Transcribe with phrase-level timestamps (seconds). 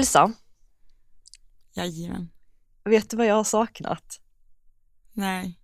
[0.00, 0.32] Elsa,
[1.74, 2.30] Jajamän.
[2.84, 4.20] vet du vad jag har saknat?
[5.12, 5.58] Nej.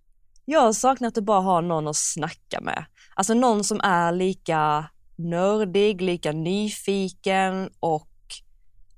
[0.45, 2.85] Jag har saknat att bara ha någon att snacka med.
[3.15, 8.09] Alltså någon som är lika nördig, lika nyfiken och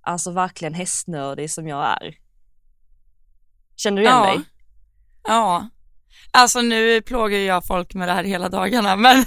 [0.02, 2.16] alltså verkligen hästnördig som jag är.
[3.76, 4.26] Känner du igen Ja.
[4.32, 4.40] dig?
[5.24, 5.70] Ja.
[6.32, 9.26] Alltså nu plågar jag folk med det här hela dagarna, men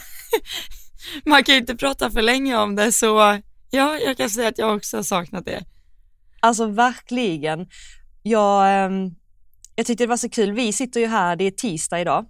[1.27, 4.59] man kan ju inte prata för länge om det, så ja, jag kan säga att
[4.59, 5.65] jag också har saknat det.
[6.43, 7.69] Alltså verkligen.
[8.23, 9.15] Jag, ehm,
[9.77, 10.53] jag tyckte det var så kul.
[10.53, 12.27] Vi sitter ju här, det är tisdag idag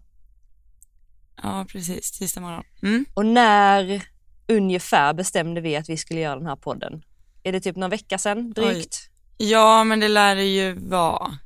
[1.43, 2.13] Ja, precis.
[2.13, 2.65] Tisdag morgon.
[2.83, 3.05] Mm.
[3.15, 4.03] och när
[4.49, 7.03] ungefär bestämde vi att vi skulle göra den här podden?
[7.43, 9.11] Är det typ någon vecka sedan drygt?
[9.39, 11.39] Ja, men det lär det ju vara.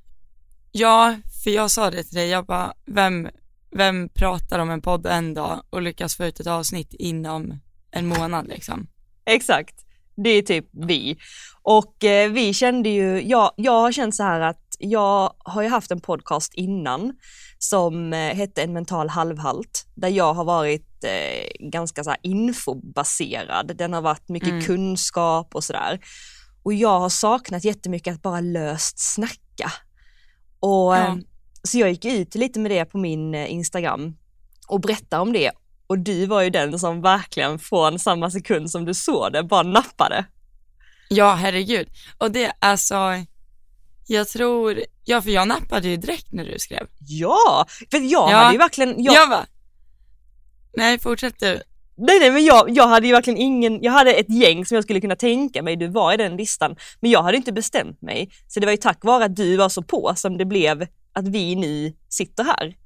[0.73, 3.29] Ja, för jag sa det till dig, jag bara, vem,
[3.71, 7.61] vem pratar om en podd en dag och lyckas få ut ett avsnitt inom
[7.91, 8.87] en månad liksom?
[9.25, 9.86] Exakt,
[10.17, 11.17] det är typ vi.
[11.63, 15.69] Och eh, vi kände ju, jag, jag har känt så här att jag har ju
[15.69, 17.13] haft en podcast innan
[17.59, 23.77] som eh, hette En mental halvhalt där jag har varit eh, ganska så infobaserad.
[23.77, 24.63] Den har varit mycket Mm.
[24.65, 26.01] kunskap och sådär.
[26.63, 29.73] Och jag har saknat jättemycket att bara löst snacka.
[30.61, 31.07] Och, Ja.
[31.07, 31.15] eh,
[31.63, 34.17] Så jag gick ut lite med det på min Instagram
[34.69, 35.51] och berättade om det
[35.87, 39.63] och du var ju den som verkligen från samma sekund som du såg det bara
[39.63, 40.25] nappade.
[41.09, 41.89] Ja, herregud.
[42.19, 42.97] Och det, alltså,
[44.07, 46.87] jag tror, ja för jag nappade ju direkt när du skrev.
[47.09, 48.37] Ja, för jag Ja.
[48.37, 49.47] hade ju verkligen, jag, Jag bara,
[50.77, 51.63] nej fortsätt du.
[51.97, 54.85] nej nej men jag, jag hade ju verkligen ingen, jag hade ett gäng som jag
[54.85, 58.31] skulle kunna tänka mig, du var i den listan, men jag hade inte bestämt mig.
[58.49, 61.29] Så det var ju tack vare att du var så på som det blev att
[61.29, 62.77] vi nu sitter här.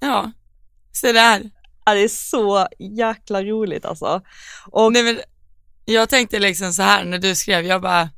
[0.00, 0.32] Ja,
[0.92, 1.50] se där.
[1.84, 4.22] Ja, det är så jäkla roligt alltså.
[4.66, 5.20] Och Nej, men,
[5.84, 8.10] jag tänkte liksom så här när du skrev, jag bara,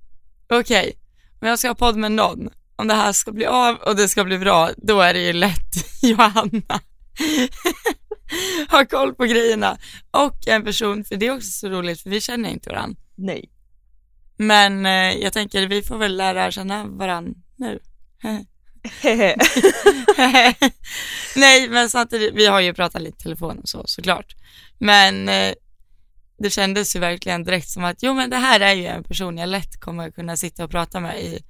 [0.53, 0.99] okej,
[1.41, 4.09] om jag ska ha podd med någon, om det här ska bli av och det
[4.09, 6.81] ska bli bra, då är det ju lätt Johanna.
[8.71, 9.79] ha koll på grejerna.
[10.11, 13.01] Och en person, för det är också så roligt, för vi känner inte varandra.
[13.15, 13.51] nej,
[14.37, 17.79] Men eh, jag tänker, vi får väl lära känna varandra nu.
[21.37, 24.35] Nej, men samtidigt, vi har ju pratat lite telefon och så såklart.
[24.79, 25.55] Men eh,
[26.39, 29.39] det kändes ju verkligen direkt som att, jo men det här är ju en person
[29.39, 31.45] jag lätt kommer kunna sitta och prata med i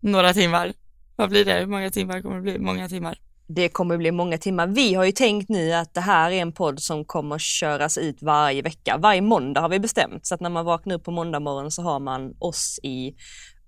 [0.00, 0.72] några timmar.
[1.16, 1.54] Vad blir det?
[1.54, 2.58] Hur många timmar kommer det bli?
[2.58, 3.18] Många timmar.
[3.48, 4.66] det kommer bli många timmar.
[4.66, 8.22] Vi har ju tänkt nu att det här är en podd som kommer köras ut
[8.22, 8.96] varje vecka.
[8.96, 11.82] Varje måndag har vi bestämt så att när man vaknar upp på måndag morgon så
[11.82, 13.14] har man oss i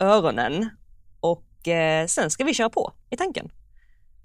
[0.00, 0.70] öronen.
[1.60, 3.50] Och eh, sen ska vi köra på i tanken.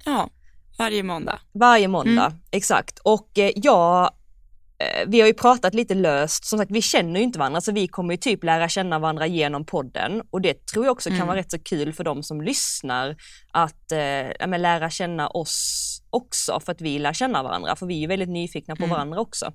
[0.06, 0.30] Ja,
[0.78, 1.40] varje måndag.
[1.52, 3.00] Varje måndag, exakt.
[3.00, 4.04] Och eh, jag,
[4.78, 7.72] eh, vi har ju pratat lite löst, som sagt vi känner ju inte varandra så
[7.72, 11.16] vi kommer ju typ lära känna varandra genom podden och det tror jag också kan
[11.16, 11.28] Mm.
[11.28, 13.16] vara rätt så kul för de som lyssnar
[13.52, 14.00] att eh,
[14.40, 18.08] ja, lära känna oss också för att vi lär känna varandra för vi är ju
[18.08, 18.90] väldigt nyfikna på Mm.
[18.96, 19.54] varandra också.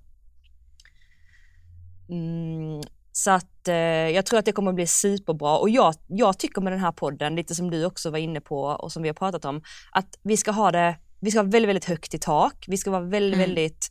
[2.09, 2.81] Mm,
[3.19, 6.73] så att eh, jag tror att det kommer bli superbra och jag, jag tycker med
[6.73, 9.45] den här podden, lite som du också var inne på och som vi har pratat
[9.45, 9.62] om,
[9.93, 12.91] att vi ska ha det, vi ska vara väldigt, väldigt högt i tak, vi ska
[12.91, 13.49] vara väldigt, Mm.
[13.49, 13.91] väldigt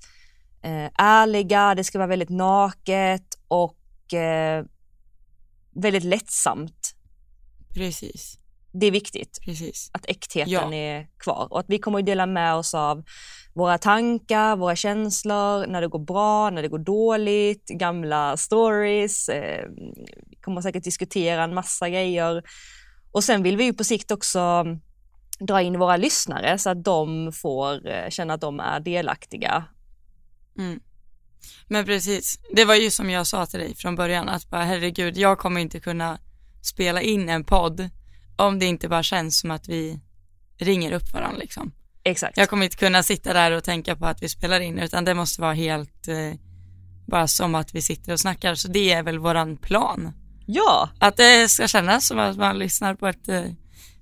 [0.61, 4.65] eh, ärliga, det ska vara väldigt naket och eh,
[5.75, 6.93] väldigt lättsamt.
[7.73, 8.37] Precis,
[8.73, 9.89] Det är viktigt precis.
[9.93, 10.73] att äktheten Ja.
[10.73, 13.03] är kvar och att vi kommer att dela med oss av
[13.57, 19.65] våra tankar, våra känslor, när det går bra, när det går dåligt, gamla stories, eh,
[20.29, 22.43] vi kommer säkert diskutera en massa grejer.
[23.11, 24.79] Och sen vill vi ju på sikt också mm,
[25.39, 29.65] dra in våra lyssnare så att de får eh, känna att de är delaktiga.
[30.59, 30.79] Mm.
[31.67, 35.17] Men precis, det var ju som jag sa till dig från början att bara herregud,
[35.17, 36.19] jag kommer inte kunna
[36.61, 37.89] spela in en podd
[38.37, 39.99] om det inte bara känns som att vi
[40.57, 41.71] ringer upp varandra liksom.
[42.07, 42.37] Exakt.
[42.37, 45.13] Jag kommer inte kunna sitta där och tänka på att vi spelar in utan det
[45.13, 46.39] måste vara helt eh,
[47.07, 50.13] bara som att vi sitter och snackar så det är väl våran plan.
[50.45, 53.43] Ja, Att det ska kännas som att man lyssnar på ett eh,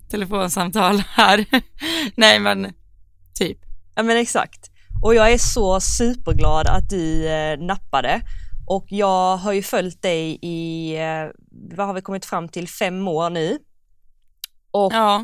[0.09, 1.45] telefonsamtal här.
[2.15, 2.73] Nej men
[3.33, 3.57] typ.
[3.95, 4.71] Ja men exakt.
[5.03, 8.21] Och jag är så superglad att du eh, nappade.
[8.67, 11.27] Och jag har ju följt dig i, eh,
[11.77, 13.57] vad har vi kommit fram till, fem år nu.
[14.71, 15.23] Och Ja.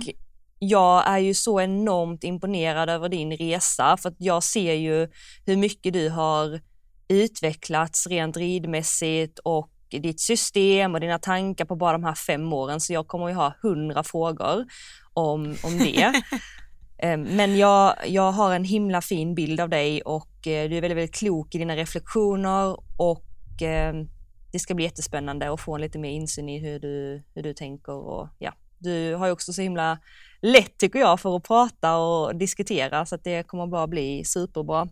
[0.64, 5.08] Jag är ju så enormt imponerad över din resa för att jag ser ju
[5.46, 6.62] hur mycket du har
[7.08, 12.80] utvecklats rent ridmässigt och ditt system och dina tankar på bara de här fem åren
[12.80, 14.66] så jag kommer ju ha hundra frågor
[15.14, 16.14] om, om det.
[17.04, 20.82] Eh, Men jag, jag har en himla fin bild av dig och eh, du är
[20.82, 23.94] väldigt, väldigt klok i dina reflektioner och eh,
[24.52, 27.54] det ska bli jättespännande att få en lite mer insyn i hur du, hur du
[27.54, 30.00] tänker och ja, du har ju också så himla
[30.42, 34.88] lätt tycker jag för att prata och diskutera så att det kommer bara bli superbra.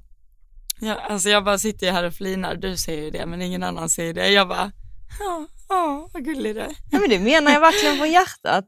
[0.82, 3.90] Ja, alltså jag bara sitter här och flinar, du ser ju det men ingen annan
[3.90, 4.30] ser det.
[4.30, 4.72] Jag bara,
[5.20, 6.76] ja, ja vad gullig du är.
[6.92, 8.66] Ja men det menar jag verkligen från hjärtat.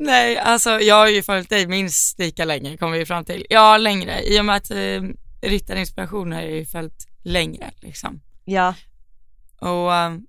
[0.00, 3.46] Nej, alltså jag har ju följt dig minst lika länge kommer vi fram till.
[3.50, 4.22] Ja, längre.
[4.22, 5.02] I och med att eh,
[5.42, 8.20] Ryttarinspiration har jag ju följt längre liksom.
[8.44, 8.74] Ja.
[9.60, 10.26] Och um,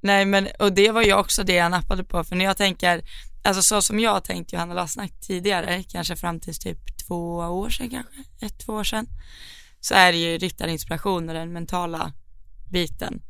[0.00, 3.02] nej men, och det var ju också det jag nappade på, för när jag tänker,
[3.42, 7.90] alltså så som jag tänkt Johanna Lassnack tidigare, kanske fram till typ två år sedan
[7.90, 9.06] kanske, ett, två år sedan,
[9.80, 12.12] så är det ju ryttarinspiration och den mentala
[12.70, 13.22] biten.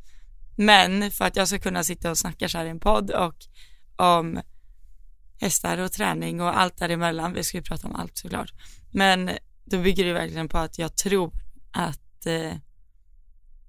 [0.57, 3.37] Men för att jag ska kunna sitta och snacka så här i en podd och
[3.97, 4.41] om
[5.41, 8.53] hästar och träning och allt däremellan, vi ska ju prata om allt såklart,
[8.91, 9.31] men
[9.65, 11.33] då bygger det verkligen på att jag tror
[11.73, 12.53] att eh,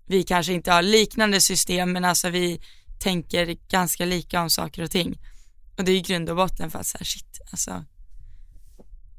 [0.05, 2.61] vi kanske inte har liknande system, men alltså vi
[2.99, 5.19] tänker ganska lika om saker och ting.
[5.77, 7.85] Och det är ju grund och botten för att så här, shit, alltså,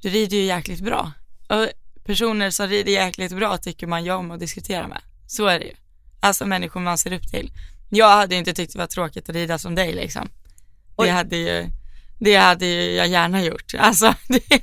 [0.02, 1.12] du rider ju jäkligt bra.
[1.48, 1.68] Och
[2.04, 5.00] personer som rider jäkligt bra tycker man ju om att diskutera med.
[5.26, 5.74] Så är det ju.
[6.20, 7.50] Alltså människor man ser upp till.
[7.90, 10.28] Jag hade inte tyckt det var tråkigt att rida som dig liksom.
[10.96, 11.66] Det hade ju,
[12.20, 13.74] det hade ju jag gärna gjort.
[13.78, 14.60] Alltså, det,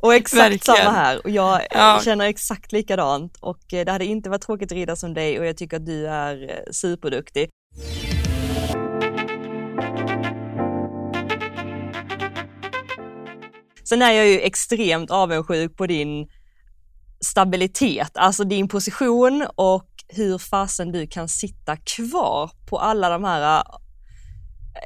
[0.00, 0.76] och exakt Verkligen.
[0.76, 2.00] samma här och jag ja.
[2.04, 5.46] känner exakt likadant och eh, det hade inte varit tråkigt att rida som dig och
[5.46, 7.48] jag tycker att du är eh, superduktig.
[13.88, 16.28] Sen är jag ju extremt avundsjuk på din
[17.24, 23.64] stabilitet, alltså din position och hur fasen du kan sitta kvar på alla de här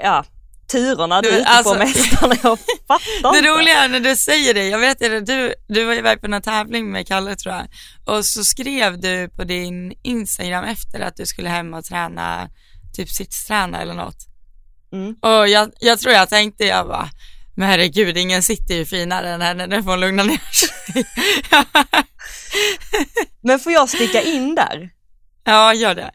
[0.03, 0.25] ja,
[0.73, 2.35] turerna du, ute alltså, på mästarna.
[2.43, 2.59] Jag
[2.89, 3.51] fattar Det inte.
[3.51, 6.43] roliga är när du säger det, jag vet att du, du var iväg på en
[6.43, 7.67] tävling med Kalle tror jag
[8.17, 12.49] och så skrev du på din Instagram efter att du skulle hem och träna,
[12.97, 14.27] typ sittsträna eller något.
[14.93, 15.15] Mm.
[15.23, 17.09] Och jag, jag tror jag tänkte, jag bara,
[17.59, 21.05] men herregud, ingen sitter ju finare än henne, nu får hon lugna ner sig.
[23.41, 24.91] men får jag sticka in där?
[25.45, 26.11] Ja, gör det.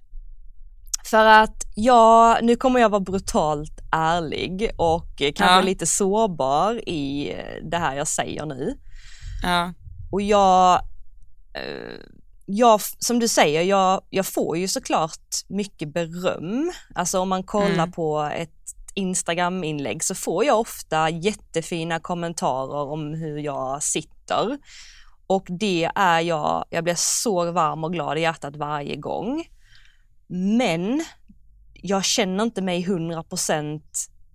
[1.05, 5.61] För att ja, nu kommer jag vara brutalt ärlig och kanske ja.
[5.61, 7.35] lite sårbar i
[7.71, 8.77] det här jag säger nu.
[9.43, 9.73] Ja.
[10.11, 10.73] Och jag,
[11.53, 11.99] eh,
[12.45, 16.71] jag, som du säger, jag, jag får ju såklart mycket beröm.
[16.95, 17.91] Alltså om man kollar mm.
[17.91, 24.57] på ett Instagram-inlägg så får jag ofta jättefina kommentarer om hur jag sitter.
[25.27, 29.45] Och det är jag, jag blir så varm och glad i hjärtat varje gång.
[30.27, 31.05] Men
[31.73, 33.81] jag känner inte mig 100%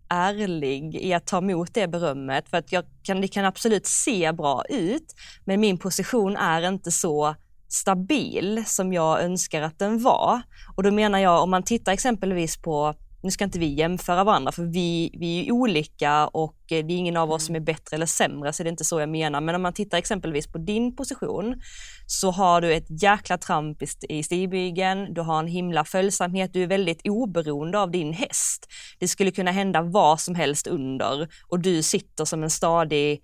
[0.09, 4.33] ärlig i att ta emot det berömmet för att jag kan, det kan absolut se
[4.33, 5.15] bra ut
[5.45, 7.35] men min position är inte så
[7.69, 10.43] stabil som jag önskar att den var.
[10.77, 14.53] Och då menar jag om man tittar exempelvis på nu ska inte vi jämföra varandra
[14.53, 17.97] för vi, vi är olika och eh, det är ingen av oss som är bättre
[17.97, 19.41] eller sämre så det är inte så jag menar.
[19.41, 21.61] Men om man tittar exempelvis på din position
[22.07, 26.67] så har du ett jäkla tramp i stigbygeln, du har en himla följsamhet, du är
[26.67, 28.67] väldigt oberoende av din häst.
[28.99, 33.23] Det skulle kunna hända vad som helst under och du sitter som en stadig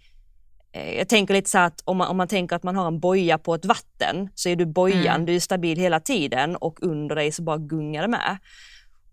[0.73, 3.01] eh, jag tänker lite så att om man, om man tänker att man har en
[3.01, 5.27] boja på ett vatten så är du bojan, mm.
[5.27, 8.39] du är stabil hela tiden och under dig så bara gungar det med.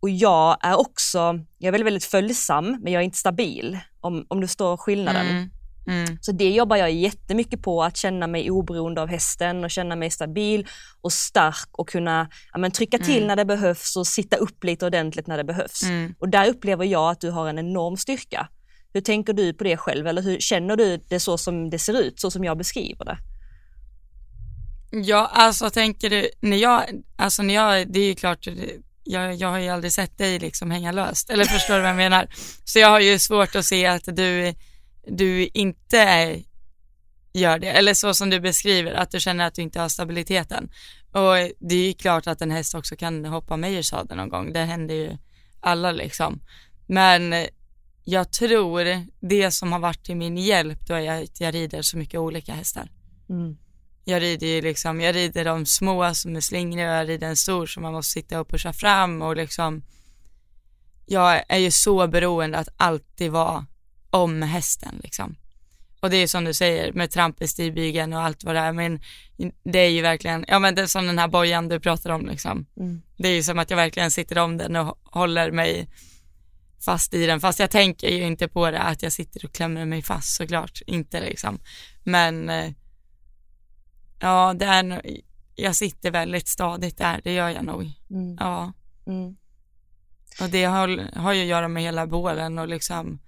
[0.02, 4.26] Och jag är också, jag är väldigt, väldigt följsam men jag är inte stabil om,
[4.28, 5.28] om du står skillnaden.
[5.28, 5.50] Mm.
[5.88, 6.18] Mm.
[6.22, 10.12] Så det jobbar jag jättemycket på, att känna mig oberoende av hästen och känna mig
[10.12, 10.68] stabil
[11.02, 13.28] och stark och kunna ja, men, trycka till mm.
[13.28, 15.84] när det behövs och sitta upp lite ordentligt när det behövs.
[15.84, 16.16] Mm.
[16.20, 18.48] Och där upplever jag att du har en enorm styrka.
[18.94, 22.02] Hur tänker du på det själv eller hur känner du det så som det ser
[22.02, 23.18] ut, så som jag beskriver det?
[24.92, 26.84] Ja, alltså tänker du, när jag,
[27.16, 28.48] alltså när jag, det är ju klart,
[29.12, 31.98] jag, jag har ju aldrig sett dig liksom hänga löst, eller förstår du vad jag
[31.98, 32.28] menar?
[32.66, 34.54] Så jag har ju svårt att se att du,
[35.08, 36.44] du inte är,
[37.34, 40.70] gör det, eller så som du beskriver, att du känner att du inte har stabiliteten.
[41.12, 44.30] Och det är ju klart att en häst också kan hoppa mig ur sadeln någon
[44.30, 45.18] gång, det händer ju
[45.60, 46.42] alla liksom.
[46.88, 47.48] Men
[48.04, 51.98] jag tror det som har varit till min hjälp då är att jag rider så
[51.98, 52.92] mycket olika hästar.
[53.30, 53.58] Mm
[54.04, 57.36] jag rider ju liksom, jag rider de små som är slingriga och jag rider en
[57.36, 59.84] stor som man måste sitta och pusha fram och liksom
[61.06, 63.66] jag är ju så beroende att alltid vara
[64.10, 65.36] om hästen liksom.
[66.00, 68.72] Och det är som du säger med tramp i stigbygeln och allt vad det är,
[68.72, 69.00] men
[69.64, 72.26] det är ju verkligen, ja men det är som den här bojan du pratar om
[72.26, 72.66] liksom.
[72.78, 73.02] Mm.
[73.18, 75.88] Det är ju som att jag verkligen sitter om den och håller mig
[76.86, 79.86] fast i den, fast jag tänker ju inte på det att jag sitter och klämmer
[79.86, 81.60] mig fast såklart, inte liksom.
[82.04, 82.72] Men eh,
[84.22, 85.02] Ja, det är,
[85.56, 87.92] jag sitter väldigt stadigt där, det gör jag nog.
[88.10, 88.38] Mm.
[88.40, 88.74] Ja.
[89.08, 89.36] Mm.
[90.42, 93.20] Och det har, har ju att göra med hela bålen och liksom,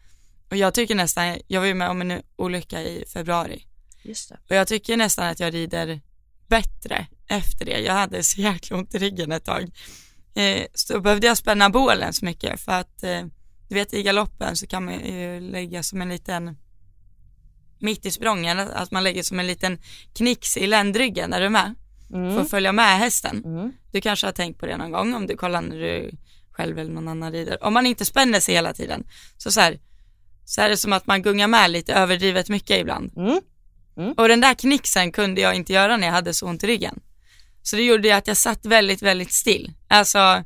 [0.50, 3.66] och jag tycker nästan, jag var ju med om en olycka i februari.
[4.02, 4.38] Just det.
[4.50, 6.02] Och jag tycker nästan att jag rider
[6.48, 7.80] bättre efter det.
[7.80, 9.72] Jag hade så jäkla ont i ryggen ett tag.
[10.36, 13.26] Eh, så behövde jag spänna bålen så mycket för att eh,
[13.68, 16.58] du vet i galoppen så kan man ju lägga som en liten
[17.84, 19.78] mitt i sprången, att man lägger som en liten
[20.13, 21.75] knix i ländryggen när du är med.
[22.13, 22.34] Mm.
[22.34, 23.44] För att följa med hästen.
[23.46, 23.72] Mm.
[23.92, 26.12] Du kanske har tänkt på det någon gång om du kollar när du
[26.52, 27.63] själv eller någon annan rider.
[27.63, 29.04] Om man inte spänner sig hela tiden
[29.38, 29.80] så, så, här,
[30.46, 33.18] så är det som att man gungar med lite överdrivet mycket ibland.
[33.18, 33.42] Mm.
[33.98, 34.13] Mm.
[34.18, 37.00] Och den där knixen kunde jag inte göra när jag hade så ont i ryggen.
[37.62, 39.74] Så det gjorde att jag satt väldigt, väldigt still.
[39.88, 40.44] Alltså,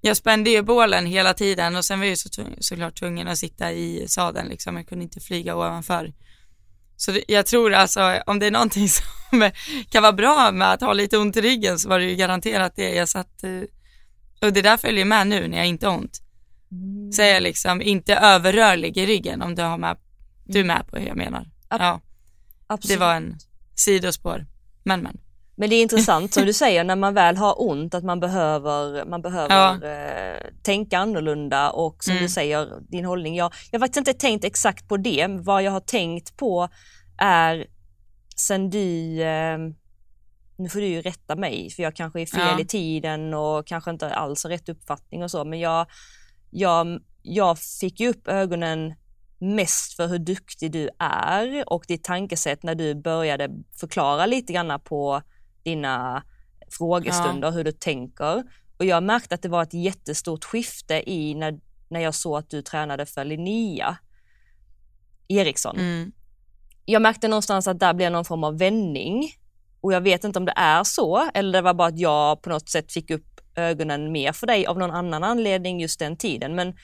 [0.00, 2.28] jag spände ju bålen hela tiden och sen var jag ju så,
[2.60, 4.76] såklart tvungen att sitta i sadeln liksom.
[4.76, 6.12] Jag kunde inte flyga ovanför.
[6.96, 8.88] Så det, jag tror alltså, om det är någonting
[9.30, 9.50] som
[9.88, 12.76] kan vara bra med att ha lite ont i ryggen så var det ju garanterat
[12.76, 12.94] det.
[12.94, 13.44] Jag satt,
[14.40, 16.20] och det där följer med nu när jag inte har ont.
[16.72, 17.12] Mm.
[17.12, 19.96] Så är jag liksom inte överrörlig i ryggen om du har med,
[20.44, 21.50] du är med på hur jag menar.
[21.70, 22.00] Ja.
[22.66, 22.98] Absolut.
[22.98, 23.38] Det var en
[23.74, 24.46] sidospår,
[24.82, 25.18] men men.
[25.56, 29.04] Men det är intressant som du säger när man väl har ont att man behöver,
[29.04, 29.88] man behöver ja.
[29.88, 32.22] eh, tänka annorlunda och som mm.
[32.22, 33.36] du säger din hållning.
[33.36, 35.26] Jag, jag har faktiskt inte tänkt exakt på det.
[35.28, 36.68] Vad jag har tänkt på
[37.18, 37.66] är
[38.36, 39.58] sen du, eh,
[40.56, 42.60] nu får du ju rätta mig för jag kanske är fel ja.
[42.60, 45.86] i tiden och kanske inte alls har rätt uppfattning och så men jag,
[46.50, 48.94] jag, jag fick ju upp ögonen
[49.38, 53.48] mest för hur duktig du är och ditt tankesätt när du började
[53.80, 55.22] förklara lite grann på
[55.64, 56.22] dina
[56.70, 57.52] frågestunder, ja.
[57.52, 58.44] hur du tänker.
[58.78, 62.50] Och jag märkte att det var ett jättestort skifte i när, när jag såg att
[62.50, 63.96] du tränade för Linnea
[65.28, 65.76] Eriksson.
[65.76, 66.12] Mm.
[66.84, 69.30] Jag märkte någonstans att där blev någon form av vändning
[69.80, 72.50] och jag vet inte om det är så eller det var bara att jag på
[72.50, 76.54] något sätt fick upp ögonen mer för dig av någon annan anledning just den tiden.
[76.54, 76.76] Men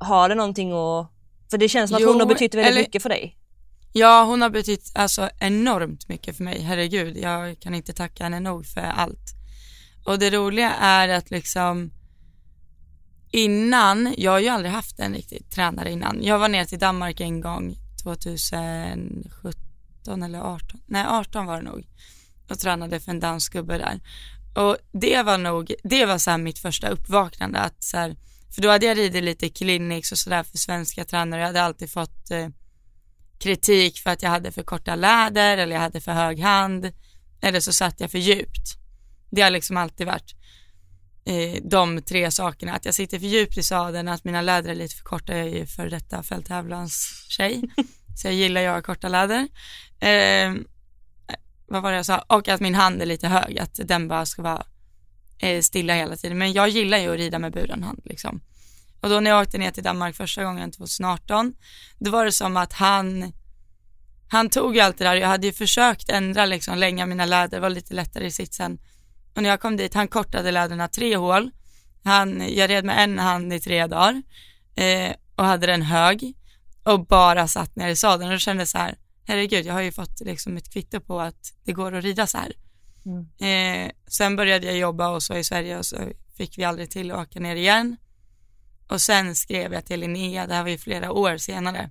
[0.00, 1.10] har det någonting att...
[1.50, 3.36] För det känns som att jo, hon har betytt väldigt eller, mycket för dig.
[3.96, 7.16] Ja, hon har betytt alltså enormt mycket för mig, herregud.
[7.16, 9.34] Jag kan inte tacka henne nog för allt.
[10.04, 11.90] Och det roliga är att liksom
[13.30, 16.22] innan, jag har ju aldrig haft en riktig tränare innan.
[16.22, 21.86] Jag var ner till Danmark en gång 2017 eller 18, nej 18 var det nog
[22.50, 24.00] och tränade för en dansk gubbe där.
[24.54, 28.16] Och det var nog, det var så här mitt första uppvaknande att så här,
[28.54, 31.40] för då hade jag ridit lite clinics och sådär för svenska tränare.
[31.40, 32.48] Jag hade alltid fått eh,
[33.44, 36.92] kritik för att jag hade för korta läder eller jag hade för hög hand
[37.40, 38.78] eller så satt jag för djupt.
[39.30, 40.34] Det har liksom alltid varit
[41.24, 44.74] eh, de tre sakerna, att jag sitter för djupt i sadeln, att mina läder är
[44.74, 47.62] lite för korta, jag är ju för detta fälttävlanstjej,
[48.16, 49.48] så jag gillar jag korta läder.
[50.00, 50.54] Eh,
[51.66, 52.18] vad var det jag sa?
[52.18, 54.66] Och att min hand är lite hög, att den bara ska vara
[55.38, 56.38] eh, stilla hela tiden.
[56.38, 58.40] Men jag gillar ju att rida med buren hand liksom.
[59.04, 61.54] Och då när jag åkte ner till Danmark första gången 2018,
[61.98, 63.32] då var det som att han,
[64.28, 65.14] han tog ju allt det där.
[65.14, 68.78] Jag hade ju försökt ändra liksom, länga mina läder, var lite lättare i sitsen.
[69.34, 71.50] Och när jag kom dit, han kortade läderna tre hål.
[72.04, 74.22] Han, jag red med en hand i tre dagar
[74.76, 76.34] eh, och hade den hög
[76.82, 80.20] och bara satt ner i sadeln och kände så här, herregud, jag har ju fått
[80.20, 82.52] liksom ett kvitto på att det går att rida så här.
[83.04, 83.86] Mm.
[83.86, 85.96] Eh, sen började jag jobba och så i Sverige och så
[86.36, 87.96] fick vi aldrig till att åka ner igen.
[88.88, 91.90] Och sen skrev jag till Linnea, det här var ju flera år senare.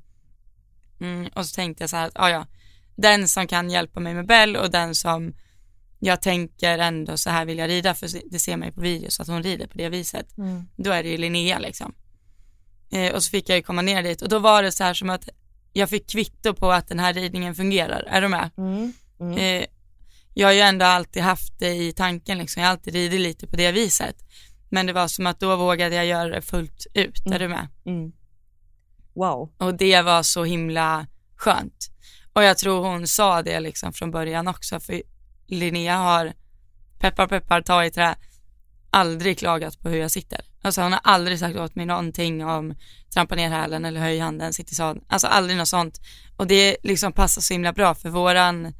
[1.01, 2.47] Mm, och så tänkte jag så här att, ja ja,
[2.95, 5.33] den som kan hjälpa mig med Bell och den som
[5.99, 9.11] jag tänker ändå så här vill jag rida för det ser man ju på video
[9.11, 10.37] så att hon rider på det viset.
[10.37, 10.65] Mm.
[10.75, 11.93] Då är det ju Linnea liksom.
[12.91, 14.93] Eh, och så fick jag ju komma ner dit och då var det så här
[14.93, 15.29] som att
[15.73, 18.03] jag fick kvitto på att den här ridningen fungerar.
[18.03, 18.49] Är du med?
[18.57, 18.93] Mm.
[19.19, 19.37] Mm.
[19.37, 19.65] Eh,
[20.33, 22.61] jag har ju ändå alltid haft det i tanken liksom.
[22.61, 24.15] Jag har alltid ridit lite på det viset.
[24.73, 27.35] Men det var som att då vågade jag göra det fullt ut, mm.
[27.35, 27.67] är du med?
[27.85, 28.11] Mm.
[29.15, 29.53] Wow.
[29.57, 31.89] Och det var så himla skönt.
[32.33, 35.01] Och jag tror hon sa det liksom från början också, för
[35.47, 36.33] Linnea har,
[36.99, 38.15] peppar peppar, ta i trä,
[38.89, 40.41] aldrig klagat på hur jag sitter.
[40.61, 42.75] Alltså hon har aldrig sagt åt mig någonting om
[43.13, 45.05] trampa ner hälen eller höj handen, sitt i sadeln.
[45.07, 46.01] Alltså aldrig något sånt.
[46.37, 48.73] Och det liksom passar så himla bra för våran,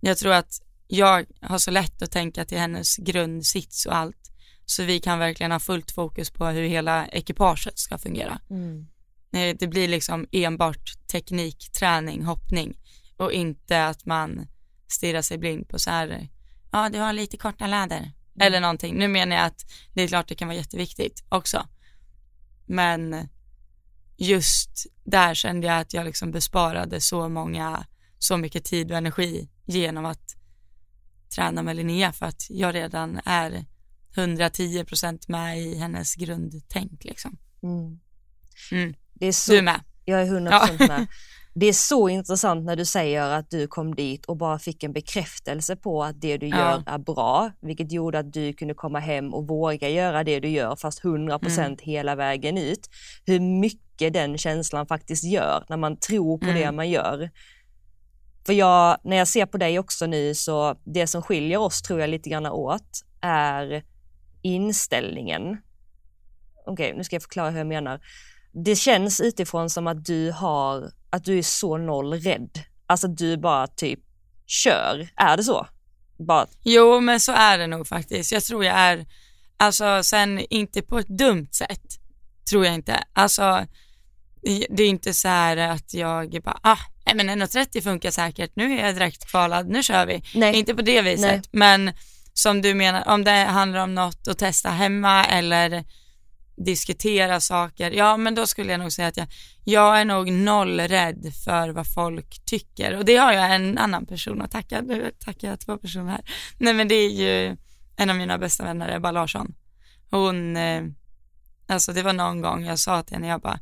[0.00, 4.19] jag tror att jag har så lätt att tänka till hennes grundsits och allt.
[4.66, 8.40] Så vi kan verkligen ha fullt fokus på hur hela ekipaget ska fungera.
[8.50, 8.86] Mm.
[9.30, 12.78] Det blir liksom enbart teknik, träning, hoppning
[13.16, 14.46] och inte att man
[14.88, 16.28] stirrar sig blind på så här,
[16.72, 18.12] ja du har lite korta läder mm.
[18.40, 18.94] eller någonting.
[18.98, 21.68] Nu menar jag att det är klart det kan vara jätteviktigt också.
[22.66, 23.28] Men
[24.16, 27.86] just där kände jag att jag liksom besparade så många,
[28.18, 30.36] så mycket tid och energi genom att
[31.34, 33.64] träna med Linnea för att jag redan är
[34.16, 37.38] 110% med i hennes grundtänk liksom.
[37.62, 37.98] Mm.
[38.72, 38.94] Mm.
[39.14, 39.80] Det är så, Du är med.
[40.04, 40.86] Jag är 100% Ja.
[40.88, 41.06] med.
[41.54, 44.92] Det är så intressant när du säger att du kom dit och bara fick en
[44.92, 46.56] bekräftelse på att det du Ja.
[46.56, 50.48] gör är bra, vilket gjorde att du kunde komma hem och våga göra det du
[50.48, 51.76] gör fast 100% Mm.
[51.80, 52.88] hela vägen ut.
[53.26, 56.76] Hur mycket den känslan faktiskt gör när man tror på det Mm.
[56.76, 57.30] man gör.
[58.46, 62.00] För jag, när jag ser på dig också nu så det som skiljer oss tror
[62.00, 63.82] jag lite grann åt är
[64.42, 65.56] inställningen.
[66.66, 68.00] Okej, nu ska jag förklara hur jag menar.
[68.64, 72.50] Det känns utifrån som att du har, att du är så noll rädd.
[72.86, 74.00] Alltså du bara typ
[74.46, 75.08] kör.
[75.16, 75.66] Är det så?
[76.18, 78.32] Bara, Jo, men så är det nog faktiskt.
[78.32, 79.06] Jag tror jag är,
[79.56, 81.82] alltså sen inte på ett dumt sätt,
[82.50, 83.04] tror jag inte.
[83.12, 83.66] Alltså,
[84.42, 88.50] det det är inte så här att jag bara, ah, nej men 1.30 funkar säkert,
[88.56, 90.22] nu är jag direkt kvalad, nu kör vi.
[90.34, 90.56] nej.
[90.58, 91.42] Inte på det viset, Nej.
[91.52, 91.92] men
[92.42, 95.84] som du menar, om det handlar om något att testa hemma eller
[96.56, 99.26] diskutera saker, ja men då skulle jag nog säga att jag,
[99.64, 104.06] jag är nog noll rädd för vad folk tycker och det har jag en annan
[104.06, 106.24] person att tacka, nu tackar jag två personer här.
[106.58, 107.56] Nej men det är ju
[107.96, 109.54] en av mina bästa vänner, Ebba Larsson.
[110.10, 110.82] Hon, eh,
[111.66, 113.60] alltså det var någon gång jag sa till henne, jag bara,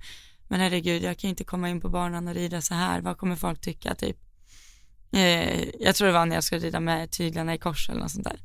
[0.48, 3.18] men herregud jag kan ju inte komma in på banan och rida så här, vad
[3.18, 4.27] kommer folk tycka typ?
[5.12, 8.10] Eh, jag tror det var när jag skulle rida med tyglarna i kors eller något
[8.10, 8.40] sånt där.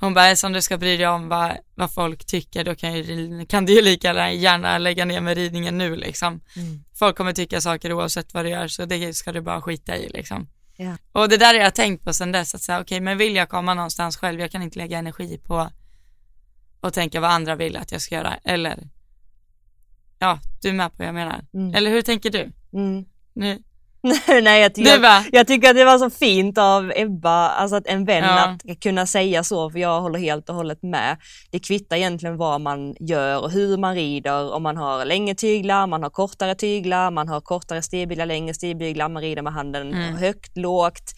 [0.00, 3.46] Hon bara, som du ska bry dig om vad, vad folk tycker, då kan, ju,
[3.46, 6.40] kan du ju lika gärna lägga ner med ridningen nu liksom.
[6.56, 6.84] Mm.
[6.94, 10.08] Folk kommer tycka saker oavsett vad du gör, så det ska du bara skita i
[10.08, 10.48] liksom.
[10.76, 10.96] Ja.
[11.12, 13.48] Och det där har jag tänkt på sedan dess, att säga, okej, men vill jag
[13.48, 15.70] komma någonstans själv, jag kan inte lägga energi på
[16.80, 18.88] och tänka vad andra vill att jag ska göra, eller
[20.18, 21.44] ja, du är med på vad jag menar.
[21.54, 21.74] Mm.
[21.74, 22.52] Eller hur tänker du?
[22.72, 23.04] Mm.
[23.32, 23.62] Nu,
[24.42, 27.86] nej, jag tycker, bara, jag tycker att det var så fint av Ebba, alltså att
[27.86, 28.56] en vän Ja.
[28.72, 31.16] att kunna säga så, för jag håller helt och hållet med.
[31.50, 35.86] Det kvittar egentligen vad man gör och hur man rider, om man har längre tyglar,
[35.86, 40.16] man har kortare tyglar, man har kortare stigbyglar, längre stigbyglar, man rider med handen Mm.
[40.16, 41.12] högt, lågt.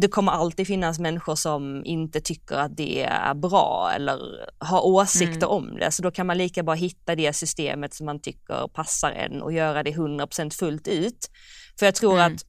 [0.00, 4.18] Det kommer alltid finnas människor som inte tycker att det är bra eller
[4.58, 5.48] har åsikter Mm.
[5.48, 9.10] om det, så då kan man lika bra hitta det systemet som man tycker passar
[9.10, 11.30] en och göra det 100% fullt ut.
[11.78, 12.34] För jag tror Mm.
[12.34, 12.42] att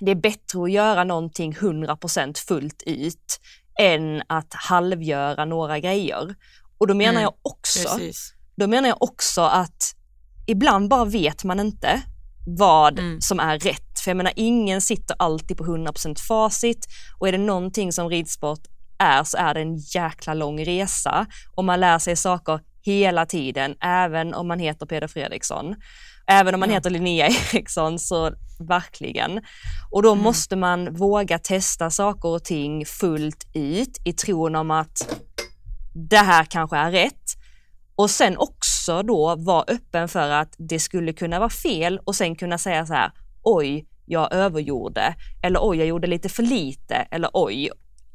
[0.00, 3.40] det är bättre att göra någonting 100% fullt ut
[3.80, 6.34] än att halvgöra några grejer.
[6.78, 8.32] Och då menar Mm, jag också, precis.
[8.56, 9.94] då menar jag också att
[10.46, 12.02] ibland bara vet man inte
[12.46, 13.20] vad Mm.
[13.20, 14.00] som är rätt.
[14.04, 16.86] För jag menar ingen sitter alltid på 100% facit
[17.18, 18.60] och är det någonting som ridsport
[18.98, 23.76] är så är det en jäkla lång resa och man lär sig saker hela tiden,
[23.80, 25.74] även om man heter Peder Fredriksson.
[26.26, 28.30] Även om man heter Linnea Eriksson så
[28.68, 29.40] verkligen.
[29.90, 30.24] Och då Mm.
[30.24, 35.20] måste man våga testa saker och ting fullt ut i tron om att
[36.10, 37.24] det här kanske är rätt.
[37.96, 42.36] Och sen också då vara öppen för att det skulle kunna vara fel och sen
[42.36, 47.30] kunna säga så här, oj, jag övergjorde, eller oj, jag gjorde lite för lite, eller
[47.32, 47.70] oj.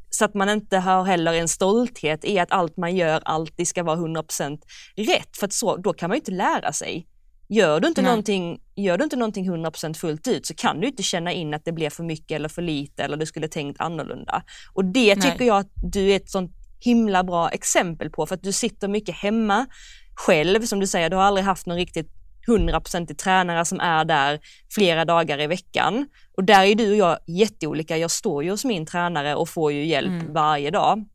[0.09, 3.83] Så att man inte har heller en stolthet i att allt man gör alltid ska
[3.83, 4.59] vara 100%
[4.95, 7.07] rätt, för så, då kan man ju inte lära sig.
[7.49, 8.11] Gör du inte, Nej.
[8.11, 11.65] någonting, gör du inte någonting 100% fullt ut så kan du inte känna in att
[11.65, 14.43] det blev för mycket eller för lite eller du skulle tänkt annorlunda.
[14.73, 15.31] Och det Nej.
[15.31, 18.87] tycker jag att du är ett sånt himla bra exempel på för att du sitter
[18.87, 19.65] mycket hemma
[20.15, 22.11] själv som du säger, du har aldrig haft någon riktigt
[22.47, 26.07] 100% tränare som är där flera dagar i veckan.
[26.37, 27.97] Och där är du och jag jätteolika.
[27.97, 30.33] Jag står ju hos min tränare och får ju hjälp Mm.
[30.33, 31.05] varje dag.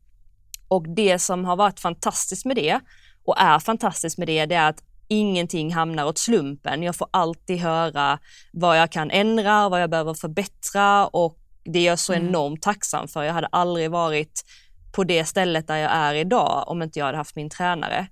[0.67, 2.79] Och det som har varit fantastiskt med det
[3.25, 6.83] och är fantastiskt med det, det är att ingenting hamnar åt slumpen.
[6.83, 8.19] Jag får alltid höra
[8.53, 12.27] vad jag kan ändra, vad jag behöver förbättra och det är jag så Mm.
[12.27, 13.23] enormt tacksam för.
[13.23, 14.45] Jag hade aldrig varit
[14.91, 18.07] på det stället där jag är idag om inte jag hade haft min tränare.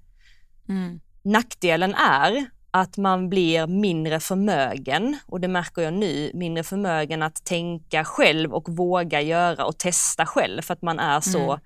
[0.70, 1.00] Mm.
[1.24, 7.46] Nackdelen är att man blir mindre förmögen och det märker jag nu, mindre förmögen att
[7.46, 11.60] tänka själv och våga göra och testa själv för att man är så Mm.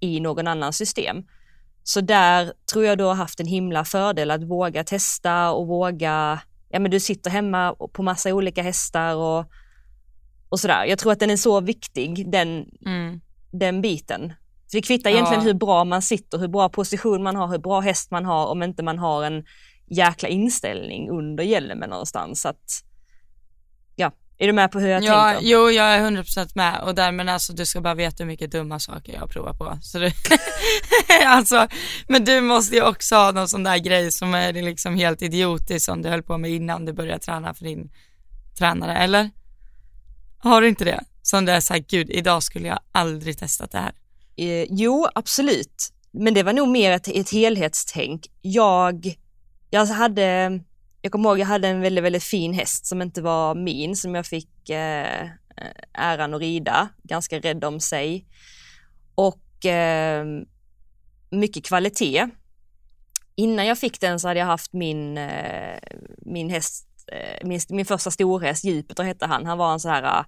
[0.00, 1.22] i någon annans system.
[1.86, 6.40] Så där tror jag du har haft en himla fördel att våga testa och våga,
[6.68, 9.44] ja men du sitter hemma på massa olika hästar och,
[10.48, 10.84] och sådär.
[10.84, 13.20] Jag tror att den är så viktig, den, Mm.
[13.50, 14.32] den biten.
[14.70, 15.46] För det kvittar egentligen Ja.
[15.46, 18.62] hur bra man sitter, hur bra position man har, hur bra häst man har om
[18.62, 19.44] inte man har en
[19.90, 22.46] jäkla inställning under hjälmen någonstans.
[22.46, 22.82] Att,
[24.38, 25.48] är du med på hur jag Ja, tänker?
[25.48, 28.50] jo, jag är 100% med och där, men alltså du ska bara veta hur mycket
[28.52, 29.78] dumma saker jag har provat på.
[29.82, 30.10] Så du,
[31.26, 31.68] alltså,
[32.08, 35.84] men du måste ju också ha någon sån där grej som är liksom helt idiotisk
[35.84, 37.90] som du höll på med innan du började träna för din
[38.58, 39.30] tränare, eller?
[40.38, 41.04] Har du inte det?
[41.22, 43.92] Som det är såhär, gud, idag skulle jag aldrig testat det här.
[44.36, 45.92] Eh, jo, absolut.
[46.12, 48.26] men det var nog mer ett, ett helhetstänk.
[48.42, 49.14] Jag,
[49.70, 50.60] jag hade,
[51.04, 54.14] jag kommer ihåg jag hade en väldigt, väldigt fin häst som inte var min, som
[54.14, 55.28] jag fick eh,
[55.92, 58.26] äran att rida, ganska rädd om sig.
[59.14, 60.24] Och eh,
[61.30, 62.28] mycket kvalitet.
[63.34, 65.78] Innan jag fick den så hade jag haft min, eh,
[66.18, 70.24] min häst, eh, min, min första storhäst, Jupiter hette han, han var en så här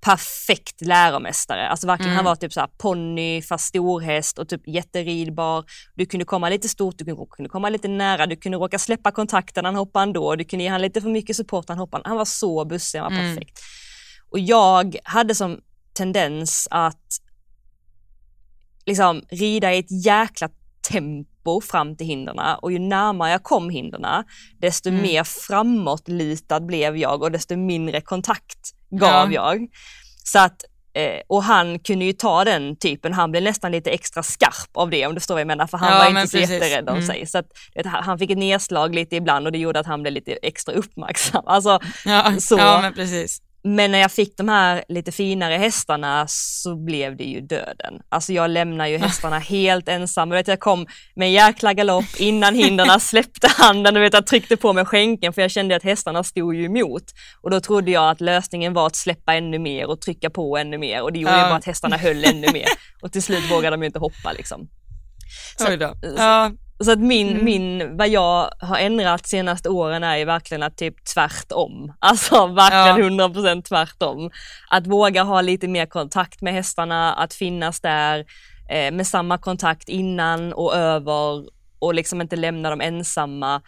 [0.00, 1.68] perfekt läromästare.
[1.68, 2.16] Alltså verkligen, mm.
[2.16, 5.64] han var typ så här ponny fast storhäst och typ jätteridbar.
[5.94, 9.64] Du kunde komma lite stort, du kunde komma lite nära, du kunde råka släppa kontakten,
[9.64, 12.08] han hoppade ändå, du kunde ge han lite för mycket support, han hoppade.
[12.08, 13.36] Han var så bussig, han var mm.
[13.36, 13.60] perfekt.
[14.30, 15.60] Och jag hade som
[15.92, 17.06] tendens att
[18.86, 20.48] liksom rida i ett jäkla
[20.90, 24.24] tempo fram till hinderna och ju närmare jag kom hinderna
[24.58, 25.02] desto mm.
[25.02, 29.54] mer framåtlutad blev jag och desto mindre kontakt gav ja.
[29.54, 29.66] jag.
[30.24, 34.22] Så att, eh, och han kunde ju ta den typen, han blev nästan lite extra
[34.22, 36.38] skarp av det om du förstår vad jag menar, för han ja, var inte så
[36.38, 37.06] jätterädd om mm.
[37.06, 37.26] sig.
[37.26, 40.12] Så att, vet, han fick ett nedslag lite ibland och det gjorde att han blev
[40.12, 41.42] lite extra uppmärksam.
[41.46, 42.58] Alltså, ja, så.
[42.58, 43.42] ja men precis.
[43.64, 48.02] Men när jag fick de här lite finare hästarna så blev det ju döden.
[48.08, 50.30] Alltså jag lämnade ju hästarna helt ensam.
[50.30, 54.56] Vet, jag kom med en jäkla galopp innan hinderna släppte handen och vet, jag tryckte
[54.56, 57.04] på med skänken för jag kände att hästarna stod ju emot.
[57.42, 60.78] Och då trodde jag att lösningen var att släppa ännu mer och trycka på ännu
[60.78, 61.48] mer och det gjorde ja.
[61.48, 62.68] bara att hästarna höll ännu mer.
[63.02, 64.68] Och till slut vågade de ju inte hoppa liksom.
[65.56, 66.50] Så, ja.
[66.80, 67.44] Så att min, mm.
[67.44, 71.92] min, vad jag har ändrat senaste åren är ju verkligen att typ tvärtom.
[72.00, 73.28] Alltså verkligen ja.
[73.28, 74.30] 100% tvärtom.
[74.70, 78.18] Att våga ha lite mer kontakt med hästarna, att finnas där
[78.70, 81.44] eh, med samma kontakt innan och över
[81.78, 83.62] och liksom inte lämna dem ensamma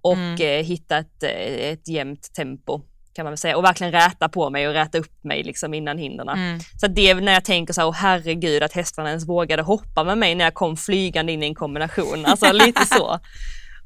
[0.00, 0.40] och mm.
[0.40, 2.82] eh, hitta ett, eh, ett jämnt tempo
[3.16, 5.98] kan man väl säga och verkligen räta på mig och räta upp mig liksom innan
[5.98, 6.32] hinderna.
[6.32, 6.60] Mm.
[6.80, 10.04] Så det är när jag tänker så här, oh, herregud att hästarna ens vågade hoppa
[10.04, 13.20] med mig när jag kom flygande in i en kombination, alltså lite så.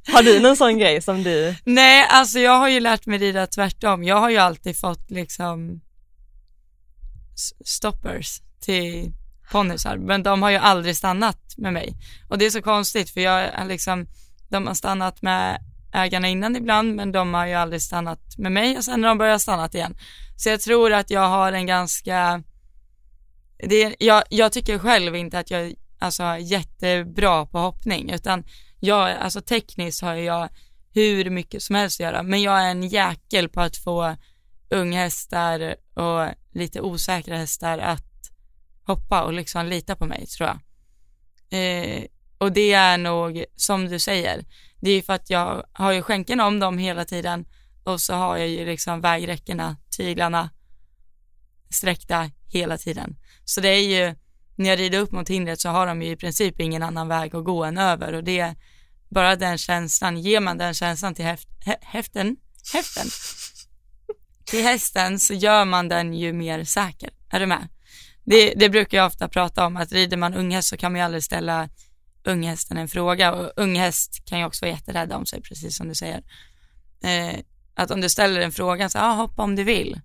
[0.13, 1.55] Har du någon sån grej som du?
[1.65, 4.05] Nej, alltså jag har ju lärt mig rida tvärtom.
[4.05, 5.81] Jag har ju alltid fått liksom
[7.65, 9.13] stoppers till
[9.51, 11.97] ponnysar, men de har ju aldrig stannat med mig.
[12.29, 14.07] Och det är så konstigt för jag liksom,
[14.49, 15.59] de har stannat med
[15.93, 19.19] ägarna innan ibland, men de har ju aldrig stannat med mig och sen har de
[19.19, 19.97] börjat stannat igen.
[20.37, 22.43] Så jag tror att jag har en ganska,
[23.69, 28.45] det, jag, jag tycker själv inte att jag alltså, är jättebra på hoppning, utan
[28.81, 30.49] jag, alltså tekniskt har jag
[30.95, 34.17] hur mycket som helst att göra, men jag är en jäkel på att få
[34.71, 38.31] unghästar och lite osäkra hästar att
[38.87, 40.61] hoppa och liksom lita på mig tror jag.
[41.51, 42.05] Eh,
[42.39, 44.45] och det är nog, som du säger,
[44.81, 47.45] det är för att jag har ju skänken om dem hela tiden
[47.85, 50.51] och så har jag ju liksom vägräckena, tyglarna
[51.71, 53.17] sträckta hela tiden.
[53.45, 54.15] Så det är ju,
[54.57, 57.37] när jag rider upp mot hindret så har de ju i princip ingen annan väg
[57.37, 58.55] att gå än över och det
[59.09, 61.49] bara den känslan, ger man den känslan till häft,
[61.81, 62.37] häften,
[62.73, 63.07] häften,
[64.45, 67.11] till hästen så gör man den ju mer säker.
[67.31, 67.69] Är du med?
[68.25, 71.05] Det, det brukar jag ofta prata om, att rider man unghäst så kan man ju
[71.05, 71.69] aldrig ställa
[72.25, 75.95] unghästen en fråga och unghäst kan ju också vara jätterädda om sig, precis som du
[75.95, 76.23] säger.
[77.03, 77.41] Eh,
[77.75, 80.01] att om du ställer en fråga, så ah, hoppa om du vill,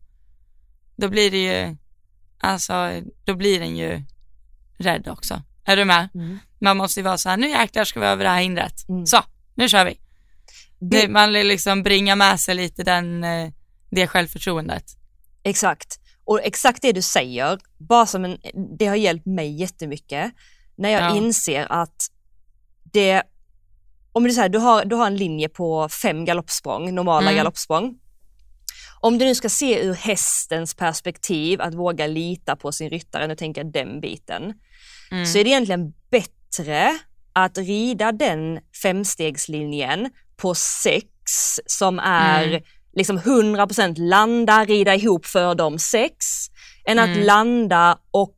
[0.96, 1.78] då blir det ju,
[2.40, 4.04] alltså, då blir den ju
[4.78, 5.42] rädd också.
[5.66, 6.10] Är du med?
[6.16, 6.40] Mm.
[6.60, 8.90] Man måste ju vara så här, nu jäklar ska vi över det här hindret.
[8.90, 9.06] Mm.
[9.06, 9.24] Så,
[9.56, 10.00] nu kör vi.
[10.80, 11.08] Det...
[11.08, 13.50] Man vill liksom bringa med sig lite den, eh,
[13.90, 14.86] det självförtroendet.
[15.44, 16.00] Exakt.
[16.24, 18.38] Och exakt det du säger, bara som en,
[18.80, 20.32] det har hjälpt mig jättemycket
[20.78, 21.16] när jag ja.
[21.16, 22.08] inser att
[22.94, 23.24] det,
[24.12, 27.36] om du, säger, du, har, du har en linje på fem galoppsprång, normala mm.
[27.36, 27.98] galoppsprång.
[29.00, 33.36] Om du nu ska se ur hästens perspektiv, att våga lita på sin ryttare, nu
[33.36, 34.54] tänker jag den biten,
[35.12, 35.26] mm.
[35.26, 37.00] så är det egentligen bättre
[37.34, 41.06] att rida den femstegslinjen på sex
[41.66, 42.64] som är mm.
[42.94, 46.16] liksom 100% landa, rida ihop för de sex,
[46.86, 47.26] än att mm.
[47.26, 48.36] landa och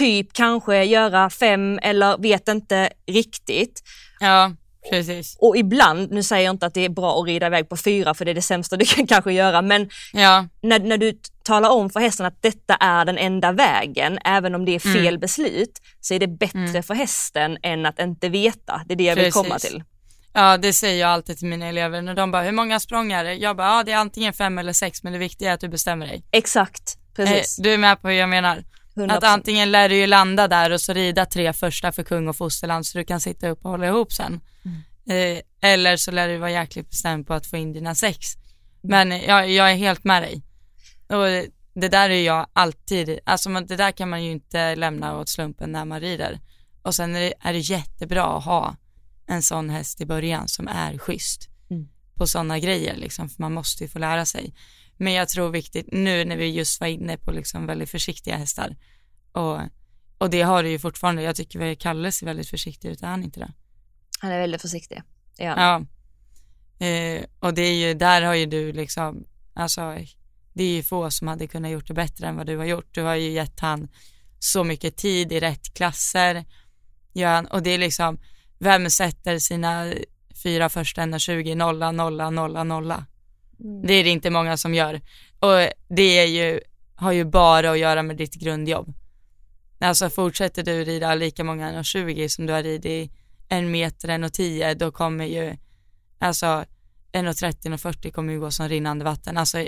[0.00, 3.82] typ kanske göra fem eller vet inte riktigt.
[4.20, 4.52] Ja,
[4.90, 5.36] precis.
[5.40, 8.14] Och, ibland, nu säger jag inte att det är bra att rida iväg på fyra
[8.14, 10.46] för det är det sämsta du kan kanske göra, men ja.
[10.62, 11.12] när, när du
[11.44, 15.06] talar om för hästen att detta är den enda vägen, även om det är fel
[15.06, 15.20] mm.
[15.20, 16.82] beslut, så är det bättre mm.
[16.82, 18.82] för hästen än att inte veta.
[18.86, 19.82] Det är det jag vill komma till.
[20.32, 23.24] Ja, det säger jag alltid till mina elever när de bara, hur många språng är
[23.24, 23.34] det?
[23.34, 25.68] Jag bara, ja det är antingen fem eller sex, men det viktiga är att du
[25.68, 26.22] bestämmer dig.
[26.30, 27.58] Exakt, precis.
[27.58, 28.64] Eh, du är med på hur jag menar?
[28.94, 29.12] 100%.
[29.12, 32.36] Att antingen lär du ju landa där och så rida tre första för kung och
[32.36, 34.40] fosterland så du kan sitta upp och hålla ihop sen.
[34.64, 35.36] Mm.
[35.36, 38.18] Eh, eller så lär du vara jäkligt bestämd på att få in dina sex.
[38.84, 39.08] Mm.
[39.08, 40.42] Men jag, jag är helt med dig.
[41.06, 45.28] Och det där är jag alltid, alltså det där kan man ju inte lämna åt
[45.28, 46.40] slumpen när man rider.
[46.82, 48.76] Och sen är det, är det jättebra att ha
[49.26, 51.88] en sån häst i början som är schysst Mm.
[52.14, 54.54] på sådana grejer liksom, för man måste ju få lära sig.
[55.00, 58.76] Men jag tror viktigt nu när vi just var inne på liksom väldigt försiktiga hästar
[59.32, 59.60] och,
[60.18, 61.22] och det har du ju fortfarande.
[61.22, 63.52] Jag tycker Kalle ser väldigt försiktig ut, är han inte det?
[64.20, 65.02] Han är väldigt försiktig.
[65.36, 65.84] Ja.
[66.80, 66.86] Ja.
[66.86, 69.96] Eh, och det är ju, där har ju du liksom, alltså
[70.52, 72.94] det är ju få som hade kunnat gjort det bättre än vad du har gjort.
[72.94, 73.88] Du har ju gett han
[74.38, 76.44] så mycket tid i rätt klasser.
[77.12, 78.20] Gör och det är liksom,
[78.58, 79.92] vem sätter sina
[80.42, 83.06] fyra första 120 nolla, nolla, nolla, nolla?
[83.60, 83.86] Mm.
[83.86, 85.00] Det är det inte många som gör.
[85.38, 86.60] Och det är ju,
[86.94, 88.94] har ju bara att göra med ditt grundjobb.
[89.78, 93.12] Alltså fortsätter du rida lika många 1,20 som du har ridit
[93.48, 95.56] en meter, en och tio, då kommer ju,
[96.18, 96.64] alltså
[97.12, 99.36] 1,30 och 40 kommer ju gå som rinnande vatten.
[99.36, 99.66] Alltså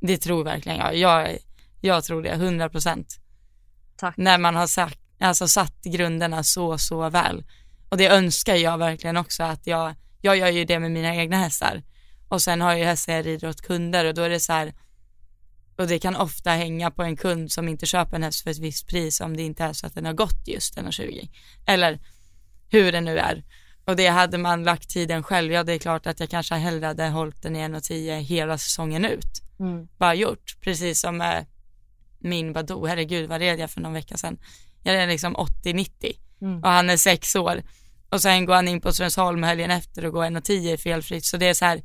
[0.00, 0.96] det tror verkligen jag.
[0.96, 1.38] Jag,
[1.80, 3.20] jag tror det, 100 procent.
[4.16, 7.44] När man har sagt, alltså satt grunderna så, så väl.
[7.88, 11.36] Och det önskar jag verkligen också att jag, jag gör ju det med mina egna
[11.36, 11.82] hästar.
[12.30, 14.74] Och sen har ju hästar jag rider åt kunder och då är det så här,
[15.76, 18.58] och det kan ofta hänga på en kund som inte köper en häst för ett
[18.58, 21.28] visst pris om det inte är så att den har gått just 1,20.
[21.66, 22.00] Eller
[22.68, 23.44] hur det nu är.
[23.84, 26.86] Och det hade man lagt tiden själv, ja det är klart att jag kanske hellre
[26.86, 29.42] hade hållit den i 1,10 hela säsongen ut.
[29.60, 29.88] Mm.
[29.98, 31.46] Bara gjort, precis som med
[32.18, 34.38] min Badoo, herregud vad red jag för någon vecka sedan.
[34.82, 36.62] Jag red liksom 80-90 Mm.
[36.62, 37.62] och han är sex år.
[38.08, 41.24] Och sen går han in på Strömsholm helgen efter och går 1,10 felfritt.
[41.24, 41.82] Så det är så här,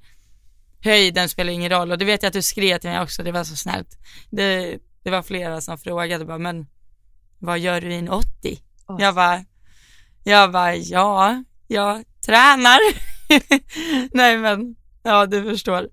[0.81, 1.91] höjden spelar ingen roll.
[1.91, 3.97] Och det vet jag att du skrev till mig också, det var så snällt.
[4.29, 6.67] Det, det var flera som frågade bara, men
[7.39, 8.27] vad gör du i en 80?
[8.88, 8.97] Oj.
[8.99, 9.45] Jag bara,
[10.23, 12.79] jag bara, ja, jag tränar.
[14.17, 15.89] Nej men, ja du förstår.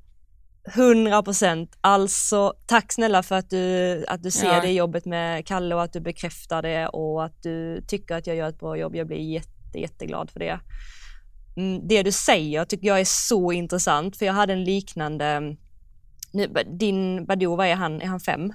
[0.75, 1.79] 100 procent.
[1.81, 4.61] Alltså, tack snälla för att du, att du ser Ja.
[4.61, 8.37] det jobbet med Kalle och att du bekräftar det och att du tycker att jag
[8.37, 8.97] gör ett bra jobb.
[8.97, 10.61] Jag blir jätte, jätteglad för det.
[11.57, 15.57] Mm, det du säger tycker jag är så intressant för jag hade en liknande
[16.33, 18.01] nu, din Badoo, vad är han?
[18.03, 18.53] Är han fem?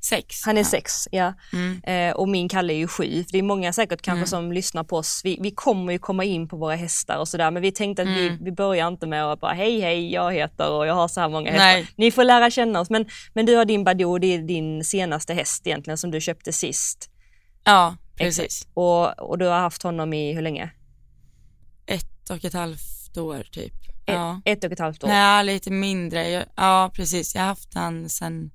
[0.00, 0.42] Sex.
[0.44, 0.64] Han är ja.
[0.64, 1.34] sex, ja.
[1.52, 1.82] Mm.
[1.82, 3.24] Eh, och min Kalle är ju sju.
[3.24, 4.26] För det är många säkert kanske Mm.
[4.26, 5.20] som lyssnar på oss.
[5.24, 8.08] Vi, vi kommer ju komma in på våra hästar och sådär men vi tänkte att
[8.08, 8.44] vi, Mm.
[8.44, 11.28] vi börjar inte med att bara hej hej jag heter och jag har så här
[11.28, 11.64] många hästar.
[11.66, 11.86] Nej.
[11.96, 15.34] Ni får lära känna oss men, men du har din Badoo, det är din senaste
[15.34, 17.10] häst egentligen som du köpte sist.
[17.64, 18.38] Ja, precis.
[18.44, 18.70] Exakt.
[18.74, 20.70] Och, och du har haft honom i hur länge?
[22.26, 23.74] Ett och ett halvt år typ.
[23.74, 24.40] Ett, Ja.
[24.44, 25.08] ett och ett halvt år.
[25.08, 26.28] Nej, lite mindre.
[26.28, 27.34] Jag, ja, precis.
[27.34, 28.50] Jag har haft han sen,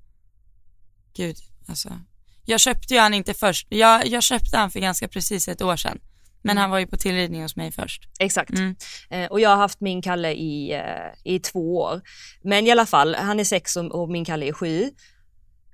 [1.14, 2.00] gud, alltså.
[2.46, 3.68] Jag köpte ju han inte först.
[3.70, 6.00] Jag, jag köpte han för ganska precis ett år sedan.
[6.44, 8.10] Men han var ju på tillridning hos mig först.
[8.20, 8.50] Exakt.
[8.50, 8.76] Mm.
[9.10, 12.02] Eh, och jag har haft min Kalle i, eh, i två år.
[12.44, 14.90] Men i alla fall, han är sex och, och min Kalle är sju.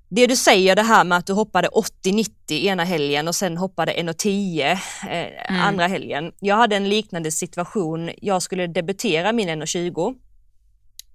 [0.10, 3.92] Det du säger det här med att du hoppade 80-90 ena helgen och sen hoppade
[3.94, 4.78] 1,10
[5.10, 6.32] eh, andra helgen.
[6.40, 8.12] Jag hade en liknande situation.
[8.22, 10.16] Jag skulle debutera min 1,20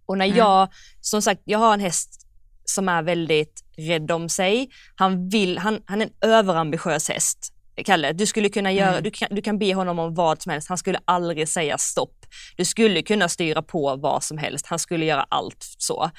[0.07, 0.39] och när Mm.
[0.39, 0.69] jag,
[1.01, 2.27] som sagt, jag har en häst
[2.65, 4.69] som är väldigt rädd om sig.
[4.97, 7.39] Han vill, han, han är en överambitiös häst.
[7.85, 9.03] Kalle, du skulle kunna göra, Mm.
[9.03, 10.69] du, kan, du kan be honom om vad som helst.
[10.69, 12.27] Han skulle aldrig säga stopp.
[12.57, 14.67] Du skulle kunna styra på vad som helst.
[14.67, 16.11] Han skulle göra allt så.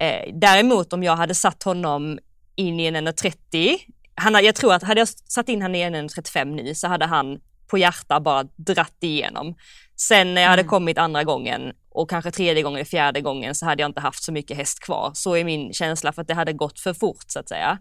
[0.00, 2.18] Eh, däremot om jag hade satt honom
[2.56, 3.78] in i en 1,30,
[4.14, 6.88] han, har- jag tror att hade jag satt in honom i en 1,35 nu så
[6.88, 9.54] hade han på hjärta bara dratt igenom.
[9.96, 10.70] Sen när jag hade Mm.
[10.70, 14.32] kommit andra gången och kanske tredje gången, fjärde gången så hade jag inte haft så
[14.32, 15.10] mycket häst kvar.
[15.14, 17.78] Så är min känsla för att det hade gått för fort så att säga.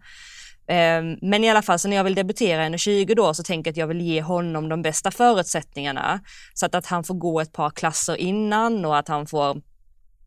[0.67, 3.69] Ehm, Men i alla fall, så när jag vill debutera i 20 då så tänker
[3.69, 6.19] jag att jag vill ge honom de bästa förutsättningarna.
[6.53, 9.61] Så att, att han får gå ett par klasser innan och att han får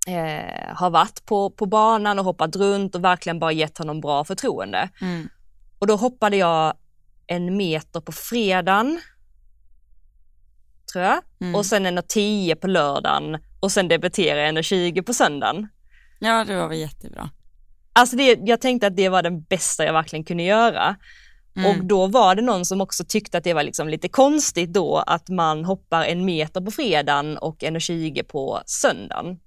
[0.06, 4.24] eh, ha varit på, på banan och hoppat runt och verkligen bara gett honom bra
[4.24, 4.88] förtroende.
[5.00, 5.28] Mm.
[5.78, 6.74] Och då hoppade jag
[7.26, 9.00] en meter på fredagen,
[10.92, 11.20] tror jag.
[11.40, 11.54] Mm.
[11.54, 15.68] Och sen en 10 på lördagen och sen debuterade jag en 20 på söndagen.
[16.18, 17.30] Ja, det var väl jättebra.
[17.92, 20.96] Alltså det, jag tänkte att det var den bästa jag verkligen kunde göra.
[21.56, 21.70] Mm.
[21.70, 24.96] Och då var det någon som också tyckte att det var liksom lite konstigt då
[25.06, 29.38] att man hoppar en meter på fredagen och en 20 på söndagen.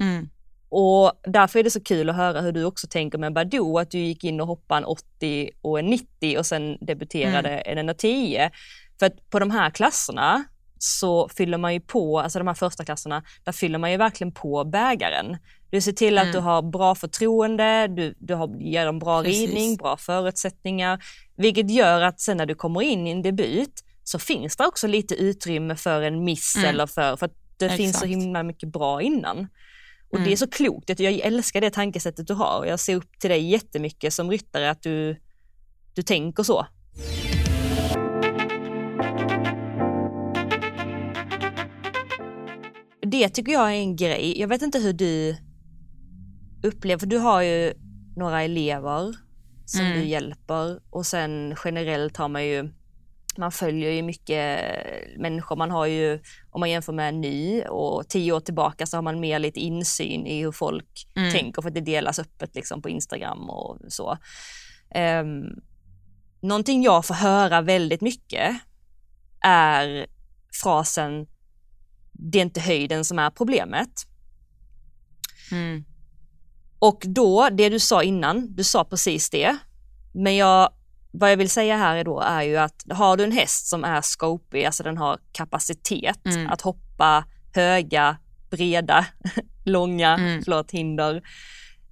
[0.00, 0.28] Mm.
[0.70, 3.90] Och därför är det så kul att höra hur du också tänker med Badoo, att
[3.90, 8.50] du gick in och hoppade en 80 och en 90 och sen debuterade en 110.
[8.98, 10.44] För att på de här klasserna
[10.78, 14.32] så fyller man ju på, alltså de här första klasserna, där fyller man ju verkligen
[14.32, 15.36] på bägaren.
[15.70, 16.32] Du ser till att Mm.
[16.34, 19.48] du har bra förtroende, du, du har, ger dem bra Precis.
[19.48, 21.04] ridning, bra förutsättningar,
[21.36, 24.86] vilket gör att sen när du kommer in i en debut så finns det också
[24.86, 26.68] lite utrymme för en miss Mm.
[26.68, 28.22] eller för, för att det finns så Exakt.
[28.22, 29.48] himla mycket bra innan.
[30.10, 30.24] Och mm.
[30.24, 30.36] det är mm.
[30.36, 34.14] så klokt, jag älskar det tankesättet du har och jag ser upp till dig jättemycket
[34.14, 35.16] som ryttare att du,
[35.94, 36.66] du tänker så.
[43.02, 44.40] Det tycker jag är en grej.
[44.40, 45.36] Jag vet inte hur du
[46.62, 47.74] upplever, för du har ju
[48.16, 49.14] några elever
[49.64, 49.98] som mm.
[49.98, 52.70] du hjälper och sen generellt har man ju
[53.38, 54.60] man följer ju mycket
[55.18, 55.56] människor.
[55.56, 56.20] Man har ju,
[56.50, 60.26] om man jämför med nu och tio år tillbaka så har man mer lite insyn
[60.26, 61.32] i hur folk Mm.
[61.32, 64.18] tänker för att det delas öppet liksom på Instagram och så.
[64.94, 65.60] Um,
[66.40, 68.56] någonting jag får höra väldigt mycket
[69.40, 70.06] är
[70.62, 71.26] frasen
[72.12, 74.06] det är inte höjden som är problemet.
[75.52, 75.84] Mm.
[76.78, 79.56] Och då, det du sa innan, du sa precis det.
[80.14, 80.70] Men jag,
[81.10, 83.84] vad jag vill säga här är då är ju att har du en häst som
[83.84, 86.50] är scopig, alltså den har kapacitet Mm.
[86.50, 88.16] att hoppa höga,
[88.50, 89.06] breda,
[89.64, 90.42] långa, Mm.
[90.44, 91.22] förlåt, hinder,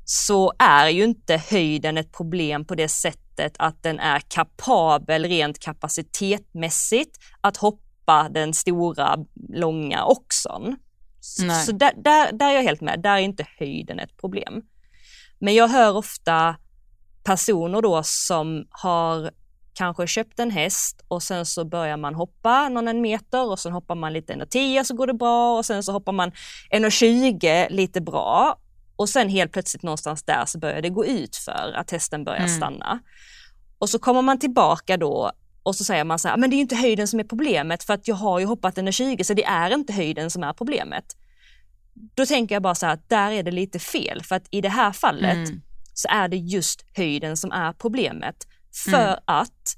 [0.05, 5.59] så är ju inte höjden ett problem på det sättet att den är kapabel rent
[5.59, 9.17] kapacitetmässigt att hoppa den stora,
[9.55, 10.77] långa oxon.
[11.21, 11.65] Så, Nej.
[11.65, 14.63] så där, där, där är jag helt med, där är inte höjden ett problem.
[15.39, 16.57] Men jag hör ofta
[17.27, 19.31] personer då som har
[19.75, 23.73] kanske köpt en häst och sen så börjar man hoppa någon en meter och sen
[23.73, 26.33] hoppar man lite 1,10 så går det bra och sen så hoppar man
[26.71, 28.59] 1,20 lite bra
[28.97, 32.41] och sen helt plötsligt någonstans där så börjar det gå ut för att hästen börjar
[32.41, 32.57] Mm.
[32.57, 32.99] stanna.
[33.79, 36.59] Och så kommer man tillbaka då och så säger man så här, men det är
[36.59, 39.45] ju inte höjden som är problemet för att jag har ju hoppat 1,20 så det
[39.45, 41.05] är inte höjden som är problemet.
[42.15, 44.69] Då tänker jag bara så här där är det lite fel för att i det
[44.69, 45.61] här fallet Mm.
[45.99, 48.37] Så är det just höjden som är problemet.
[48.91, 49.19] För Mm.
[49.25, 49.77] att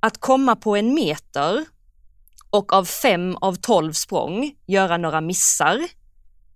[0.00, 1.64] att komma på en meter
[2.50, 5.78] och av fem av tolv språng göra några missar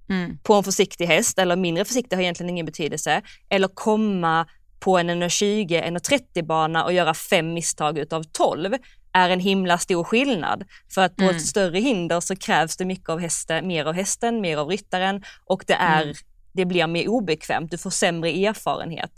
[0.08, 0.38] Mm.
[0.42, 4.46] på en försiktig häst, eller mindre försiktig har egentligen ingen betydelse, eller komma
[4.80, 8.74] på en 1,20, 1,30 bana och göra fem misstag utav 12
[9.12, 10.64] är en himla stor skillnad.
[10.94, 11.36] För att på Mm.
[11.36, 15.22] ett större hinder så krävs det mycket av hästen, mer av hästen, mer av ryttaren
[15.44, 16.14] och det, är, Mm.
[16.52, 19.12] Det blir mer obekvämt, du får sämre erfarenhet.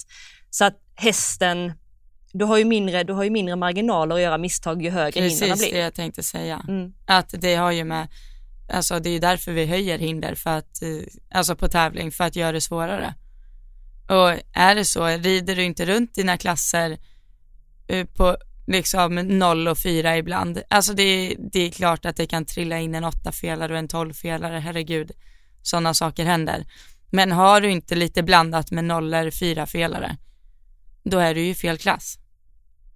[0.51, 1.73] Så att hästen,
[2.33, 5.40] du har ju mindre, du har ju mindre marginaler att göra misstag ju högre Precis
[5.40, 5.81] det blir.
[5.81, 6.64] jag tänkte säga.
[6.68, 6.92] Mm.
[7.07, 8.09] Att det har ju med,
[8.73, 10.88] alltså det är ju därför vi höjer hinder för att, eh,
[11.31, 13.14] alltså på tävling för att göra det svårare.
[14.09, 16.99] Och är det så, rider du inte runt dina klasser
[17.87, 22.44] eh, på liksom 0 och 4 ibland, alltså det, det är klart att det kan
[22.44, 25.11] trilla in en 8-felare och en 12-felare, herregud,
[25.62, 26.66] sådana saker händer.
[27.14, 30.16] Men har du inte lite blandat med nollor, 4-felare,
[31.05, 32.18] då är du ju fel klass.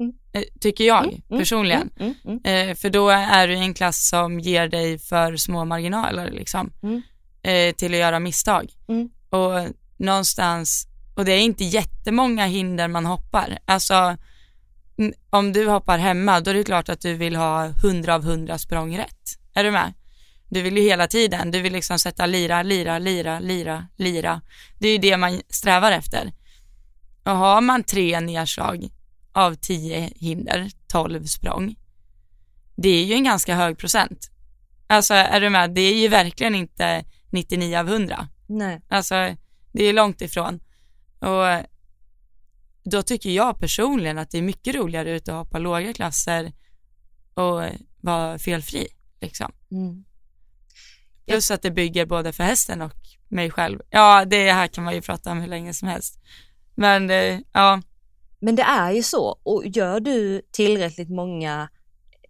[0.01, 0.13] Mm.
[0.33, 1.91] Eh, Tycker jag Mm, mm, personligen.
[1.97, 2.71] Mm, mm, mm.
[2.71, 6.73] Eh, för då är du i en klass som ger dig för små marginaler liksom,
[7.43, 8.73] eh, till att göra misstag.
[9.31, 13.59] Och någonstans, och det är inte jättemånga hinder man hoppar.
[13.65, 14.17] Alltså,
[15.31, 18.59] om du hoppar hemma, då är det klart att du vill ha 100 av 100
[18.59, 19.39] språng rätt.
[19.55, 19.93] Är du med?
[20.49, 24.43] Du vill ju hela tiden, du vill liksom sätta lira, lira, lira, lira, lira.
[24.79, 26.33] Det är ju det man strävar efter.
[27.23, 28.89] Och har man tre nedslag
[29.33, 31.77] av 10 hinder, 12 språng,
[32.77, 34.31] det är ju en ganska hög procent.
[34.87, 35.71] Alltså är du med?
[35.71, 38.29] Det är ju verkligen inte 99 av 100.
[38.47, 38.81] Nej.
[38.89, 39.15] Alltså
[39.73, 40.61] det är långt ifrån.
[41.19, 41.67] Och
[42.85, 46.53] då tycker jag personligen att det är mycket roligare ute att hoppa låga klasser
[47.35, 47.63] och
[48.01, 48.89] vara felfri
[49.21, 49.53] liksom.
[49.71, 50.05] Mm.
[51.29, 52.93] Plus att det bygger både för hästen och
[53.29, 53.79] mig själv.
[53.91, 56.19] Ja, det här kan man ju prata om hur länge som helst.
[56.75, 57.83] Men eh, ja,
[58.41, 61.69] Men det är ju så och gör du tillräckligt många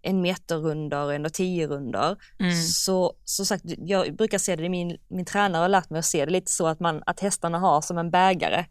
[0.01, 4.97] en meterrundor, en och tio rundor mm, så, så sagt, jag brukar se det, min,
[5.07, 7.81] min tränare har lärt mig att se det lite så att, man, att hästarna har
[7.81, 8.65] som en bägare.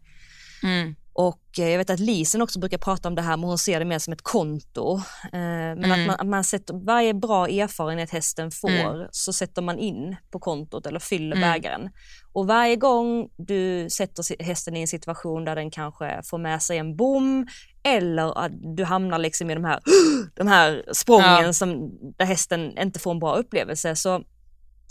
[0.63, 3.57] mm, Och eh, jag vet att Lisen också brukar prata om det här, men hon
[3.57, 4.95] ser det mer som ett konto.
[5.23, 5.91] Eh, Men Mm.
[5.91, 9.07] att man, att man sätter, varje bra erfarenhet hästen får Mm.
[9.11, 11.51] så sätter man in på kontot eller fyller Mm.
[11.51, 11.89] bägaren.
[12.33, 16.77] Och varje gång du sätter hästen i en situation där den kanske får med sig
[16.77, 17.47] en bom
[17.83, 19.79] eller att du hamnar liksom i de här,
[20.35, 21.53] de här sprången Ja.
[21.53, 24.23] som, där hästen inte får en bra upplevelse så,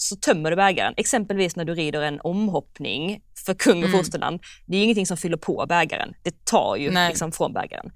[0.00, 0.94] så tömmer du bägaren.
[0.96, 3.98] Exempelvis när du rider en omhoppning för kung och Mm.
[4.00, 4.40] fosterland.
[4.66, 6.14] Det är ingenting som fyller på bägaren.
[6.22, 7.08] Det tar ju Nej.
[7.08, 7.90] liksom från bägaren.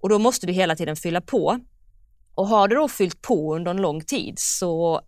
[0.00, 1.58] Och då måste du hela tiden fylla på.
[2.34, 5.00] Och har du då fyllt på under en lång tid så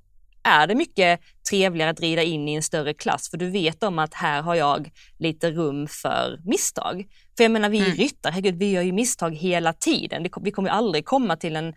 [0.43, 1.21] är det mycket
[1.51, 4.55] trevligare att rida in i en större klass för du vet om att här har
[4.55, 7.07] jag lite rum för misstag.
[7.37, 7.91] För jag menar vi Mm.
[7.93, 10.27] ryttare, herregud vi gör ju misstag hela tiden.
[10.43, 11.75] Vi kommer ju aldrig komma till en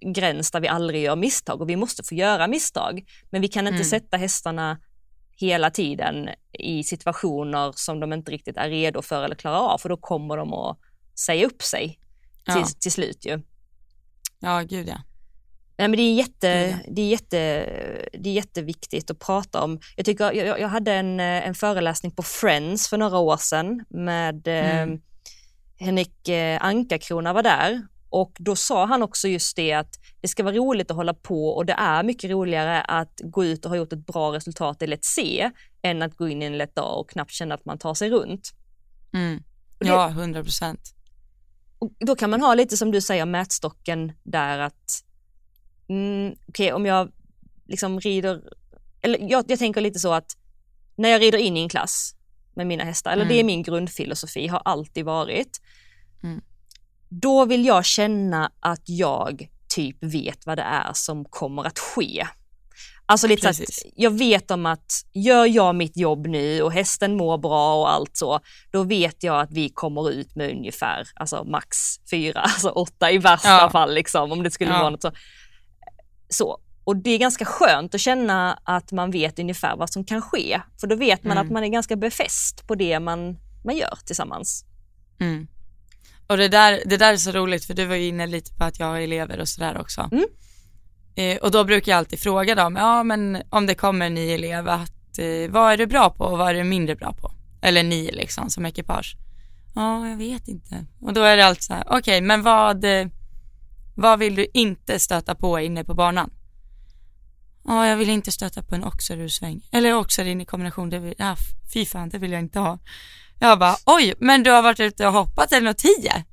[0.00, 3.04] gräns där vi aldrig gör misstag och vi måste få göra misstag.
[3.30, 3.84] Men vi kan inte Mm.
[3.84, 4.78] sätta hästarna
[5.38, 9.88] hela tiden i situationer som de inte riktigt är redo för eller klarar av för
[9.88, 10.78] då kommer de att
[11.18, 11.88] säga upp sig
[12.44, 13.42] till, ja, till slut ju.
[14.40, 14.96] ja gud ja.
[15.78, 17.38] Nej, men det, är jätte, Det det, är jätte,
[18.12, 19.80] det är jätteviktigt att prata om.
[19.96, 23.84] Jag, tycker, jag, jag hade en, eh, en föreläsning på Friends för några år sedan
[23.88, 24.92] med Mm.
[24.92, 24.98] eh,
[25.78, 30.42] Henrik eh, Ankarkrona var där och då sa han också just det att det ska
[30.42, 33.76] vara roligt att hålla på och det är mycket roligare att gå ut och ha
[33.76, 35.50] gjort ett bra resultat i Let's Se
[35.82, 38.10] än att gå in i en lätt dag och knappt känna att man tar sig
[38.10, 38.52] runt.
[39.12, 39.42] Mm.
[39.78, 40.80] Ja, 100 procent.
[41.98, 45.04] Då kan man ha lite som du säger mätstocken där att
[45.88, 47.12] mm, okej om jag
[47.68, 48.42] liksom rider,
[49.02, 50.36] eller jag, jag tänker lite så att
[50.96, 52.14] när jag rider in i en klass
[52.54, 53.34] med mina hästar, eller Mm.
[53.34, 55.60] det är min grundfilosofi, har alltid varit.
[56.22, 56.42] Mm.
[57.08, 62.26] Då vill jag känna att jag typ vet vad det är som kommer att ske.
[63.08, 67.16] Alltså lite så att jag vet om att gör jag mitt jobb nu och hästen
[67.16, 68.40] mår bra och allt så,
[68.70, 71.76] då vet jag att vi kommer ut med ungefär alltså max
[72.10, 73.70] fyra, alltså åtta i värsta Ja.
[73.70, 74.78] fall liksom om det skulle Ja.
[74.78, 75.12] vara något så.
[76.28, 76.58] så.
[76.84, 80.60] Och det är ganska skönt att känna att man vet ungefär vad som kan ske.
[80.80, 81.46] För då vet man Mm.
[81.46, 84.64] att man är ganska befäst på det man, man gör tillsammans.
[85.20, 85.46] Mm.
[86.26, 88.64] Och det där, det där är så roligt för du var ju inne lite på
[88.64, 90.08] att jag har elever och sådär också.
[90.12, 90.24] Mm.
[91.14, 94.30] Eh, och då brukar jag alltid fråga dem, ja men om det kommer en ny
[94.30, 97.32] elev, att, eh, vad är du bra på och vad är du mindre bra på?
[97.62, 99.16] Eller ni liksom som ekipage.
[99.74, 100.86] Ja, jag vet inte.
[101.00, 103.06] Och då är det alltid så här, okej men vad, eh,
[103.94, 106.30] vad vill du inte stöta på inne på banan?
[107.64, 109.68] Ja, jag vill inte stöta på en oxerursväng.
[109.72, 111.38] Eller oxer in i kombination, det vill, f-
[111.74, 112.78] fy fan, det vill jag inte ha.
[113.38, 116.24] Jag bara, oj, men du har varit ute och hoppat eller något tio?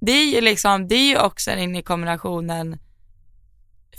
[0.00, 2.78] Det är ju liksom, det är ju också in i kombinationen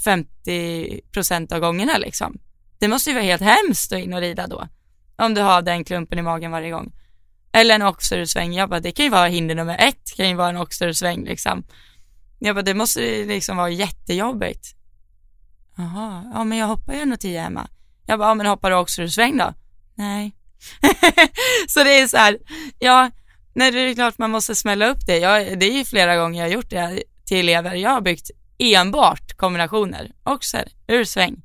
[0.06, 2.40] 50% av gångerna liksom.
[2.80, 4.68] Det måste ju vara helt hemskt att in och rida då.
[5.18, 6.94] Om du har den klumpen i magen varje gång.
[7.52, 10.50] Eller en oxersväng, jag bara, det kan ju vara hinder nummer ett, kan ju vara
[10.50, 11.64] en oxersväng liksom.
[12.40, 14.76] Jag bara, det måste ju liksom vara jättejobbigt.
[15.78, 17.68] Jaha, ja men jag hoppar ju ändå tio hemma.
[18.06, 19.54] Jag bara, ja men hoppar du oxersväng då?
[19.96, 20.36] Nej.
[21.68, 22.38] så det är så här,
[22.80, 23.12] ja,
[23.54, 25.18] nej det är klart man måste smälla upp det.
[25.18, 27.76] Jag, det är ju flera gånger jag har gjort det till elever.
[27.76, 31.42] Jag har byggt enbart kombinationer, oxer, ursväng.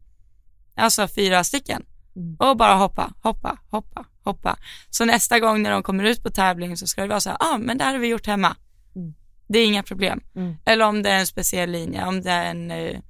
[0.76, 1.84] Alltså fyra stycken.
[2.16, 2.36] Mm.
[2.38, 4.56] Och bara hoppa, hoppa, hoppa, hoppa.
[4.90, 7.36] Så nästa gång när de kommer ut på tävling så ska det vara så här,
[7.40, 8.56] ja ah, men det här har vi gjort hemma.
[8.96, 9.14] Mm.
[9.48, 10.20] Det är inga problem.
[10.36, 10.56] Mm.
[10.64, 13.00] Eller om det är en speciell linje, om det är en eh,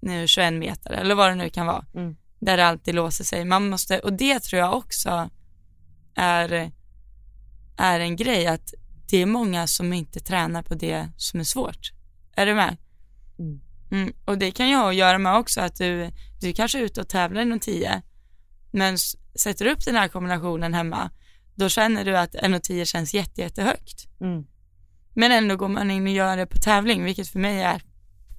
[0.00, 1.84] nu 21 meter eller vad det nu kan vara.
[1.94, 2.16] Mm.
[2.42, 3.44] Där det alltid låser sig.
[3.44, 5.30] Man måste, och det tror jag också
[6.14, 6.72] är,
[7.76, 8.74] är en grej att
[9.10, 11.92] det är många som inte tränar på det som är svårt.
[12.36, 12.76] Är du med?
[13.38, 13.60] Mm.
[13.90, 16.82] Mm, och det kan ju ha att göra med också att du, du kanske är
[16.82, 18.02] ute och tävlar inom 10
[18.70, 18.98] men
[19.34, 21.10] sätter upp den här kombinationen hemma
[21.54, 24.06] då känner du att 1,10 känns jätte, jättehögt.
[24.20, 24.46] Mm.
[25.14, 27.82] Men ändå går man in och gör det på tävling vilket för mig är,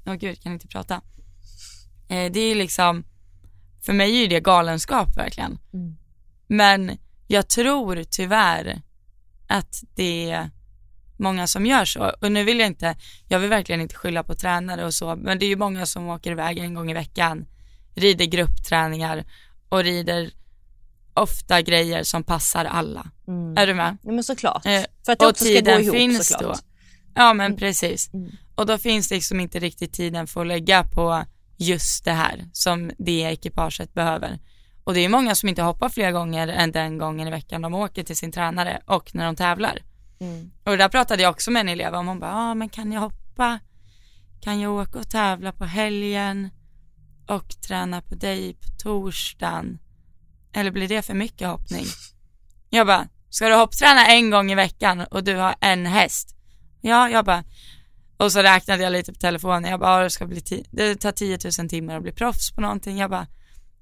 [0.05, 1.01] åh gud kan inte prata.
[2.09, 3.03] Eh, det är liksom,
[3.85, 5.59] för mig är det galenskap verkligen.
[5.73, 5.97] Mm.
[6.47, 8.81] Men jag tror tyvärr
[9.47, 10.49] att det är
[11.17, 12.11] många som gör så.
[12.21, 12.95] Och nu vill jag inte,
[13.27, 16.09] jag vill verkligen inte skylla på tränare och så, men det är ju många som
[16.09, 17.45] åker iväg en gång i veckan,
[17.95, 19.25] rider gruppträningar
[19.69, 20.31] och rider
[21.13, 23.07] ofta grejer som passar alla.
[23.27, 23.57] Mm.
[23.57, 23.97] Är du med?
[24.03, 24.65] Ja, men såklart.
[24.65, 26.57] Eh, För att det och också ska gå ihop finns såklart.
[26.57, 26.63] då.
[27.15, 27.57] Ja men Mm.
[27.57, 28.13] precis.
[28.13, 28.31] Mm.
[28.55, 31.25] Och då finns det liksom inte riktigt tiden för att lägga på
[31.63, 34.39] just det här som det ekipaget behöver.
[34.83, 37.73] Och det är många som inte hoppar fler gånger än den gången i veckan de
[37.73, 39.79] åker till sin tränare och när de tävlar.
[40.19, 40.51] Mm.
[40.63, 43.01] Och där pratade jag också med en elev om, hon bara, ah, men kan jag
[43.01, 43.59] hoppa?
[44.41, 46.49] Kan jag åka och tävla på helgen?
[47.27, 49.79] Och träna på dig på torsdagen?
[50.53, 51.85] Eller blir det för mycket hoppning?
[52.69, 56.35] Jag bara, ska du hoppträna en gång i veckan och du har en häst?
[56.81, 57.43] Ja, jag bara,
[58.17, 61.39] och så räknade jag lite på telefonen, jag bara, det ska bli, det tar 10
[61.59, 62.97] 000 timmar att bli proffs på någonting.
[62.97, 63.27] Jag bara,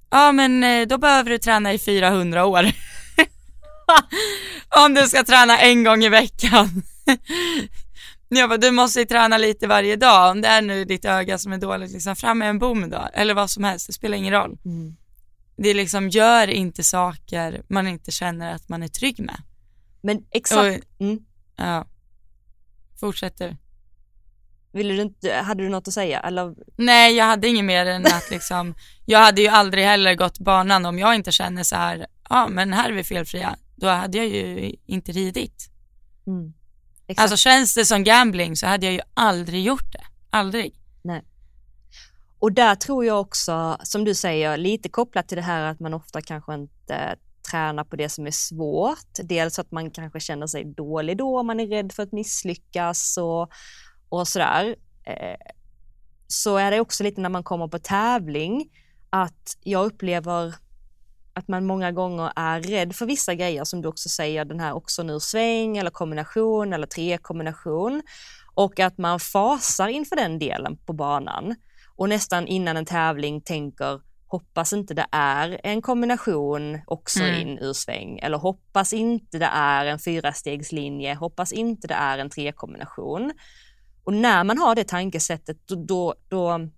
[0.10, 2.66] ja men eh, då behöver du träna i 400 år.
[4.86, 6.84] Om du ska träna en gång i veckan.
[8.34, 10.32] Jag bara, du måste ju träna lite varje dag.
[10.32, 13.08] Om det är nu ditt öga som är dåligt, liksom fram med en bom då.
[13.14, 14.58] Eller vad som helst, det spelar ingen roll.
[14.66, 14.96] Mm.
[15.58, 19.38] Det är liksom, gör inte saker man inte känner att man är trygg med.
[20.02, 21.20] Men exakt, Och, mm.
[21.56, 21.88] ja.
[23.00, 23.58] Fortsätter.
[24.74, 26.20] Ville du inte, hade du något att säga?
[26.20, 26.56] Eller?
[26.78, 30.86] Nej, jag hade inget mer än att liksom, jag hade ju aldrig heller gått banan
[30.86, 33.56] om jag inte känner så här, ja men här är vi felfria.
[33.76, 35.70] Då hade jag ju inte ridit.
[36.28, 36.54] Mm.
[37.18, 40.04] Alltså känns det som gambling så hade jag ju aldrig gjort det.
[40.30, 40.82] Aldrig.
[42.42, 45.94] Och där tror jag också, som du säger, lite kopplat till det här att man
[45.94, 47.16] ofta kanske inte
[47.52, 49.14] tränar på det som är svårt.
[49.24, 53.50] Dels att man kanske känner sig dålig då, man är rädd för att misslyckas och,
[54.12, 54.76] och sådär.
[55.04, 55.36] Eh,
[56.28, 58.70] så är det också lite när man kommer på tävling
[59.10, 60.56] att jag upplever
[61.34, 64.74] att man många gånger är rädd för vissa grejer som du också säger, den här
[64.74, 68.02] också nu sväng eller kombination eller tre kombination
[68.54, 71.56] och att man fasar inför den delen på banan
[71.96, 77.42] och nästan innan en tävling tänker hoppas inte det är en kombination också mm.
[77.42, 82.30] in ur sväng eller hoppas inte det är en fyrastegslinje, hoppas inte det är en
[82.30, 83.32] trekombination.
[84.04, 86.70] Och när man har det tankesättet då, då, då,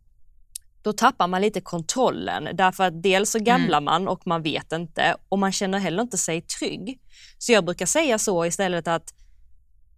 [0.82, 3.84] då tappar man lite kontrollen därför att dels så gamlar mm.
[3.84, 7.00] man och man vet inte och man känner heller inte sig trygg.
[7.38, 9.14] Så jag brukar säga så istället att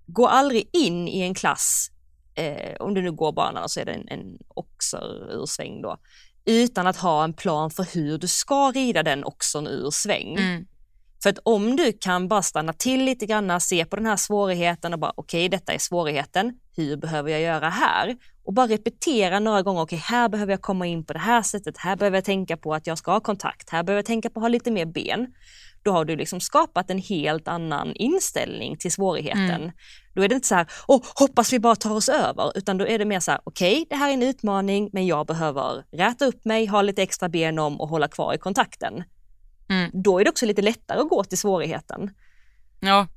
[0.08, 1.92] gå aldrig in i en klass,
[2.36, 5.98] eh, om du nu går banan så är det en, en oxer ur sväng då,
[6.46, 10.36] utan att ha en plan för hur du ska rida den oxern ur sväng.
[10.36, 10.66] Mm.
[11.24, 14.94] För att om du kan bara stanna till lite grann, se på den här svårigheten
[14.94, 18.16] och bara okej, okay, detta är svårigheten, hur behöver jag göra här?
[18.46, 21.42] Och bara repetera några gånger, okej, okay, här behöver jag komma in på det här
[21.42, 24.30] sättet, här behöver jag tänka på att jag ska ha kontakt, här behöver jag tänka
[24.30, 25.28] på att ha lite mer ben.
[25.84, 29.62] Då har du liksom skapat en helt annan inställning till svårigheten.
[29.62, 29.72] Mm.
[30.14, 32.88] Då är det inte så här, åh, hoppas vi bara tar oss över, utan då
[32.88, 35.84] är det mer så här, okej, okay, det här är en utmaning, men jag behöver
[35.92, 39.04] räta upp mig, ha lite extra ben om och hålla kvar i kontakten.
[39.70, 39.92] Mm.
[39.94, 42.12] Då är det också lite lättare att gå till svårigheten.
[42.80, 43.08] Ja.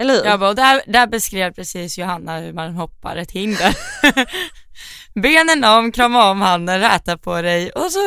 [0.00, 0.24] Eller hur?
[0.24, 3.76] Ja, bara, där, där beskrev precis Johanna hur man hoppar ett hinder.
[5.22, 7.98] Benen om, krama om handen, räta på dig och så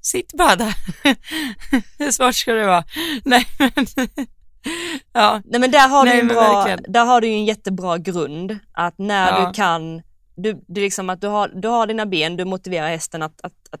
[0.00, 0.74] sitt bara där.
[1.98, 2.84] Hur svårt ska det vara?
[3.24, 3.86] Nej men,
[5.12, 5.42] ja.
[5.44, 8.98] Nej men där har, Nej, du en bra, där har du en jättebra grund, att
[8.98, 9.46] när ja.
[9.46, 10.02] du kan,
[10.36, 13.54] du, du, liksom att du, har, du har dina ben, du motiverar hästen att, att,
[13.70, 13.80] att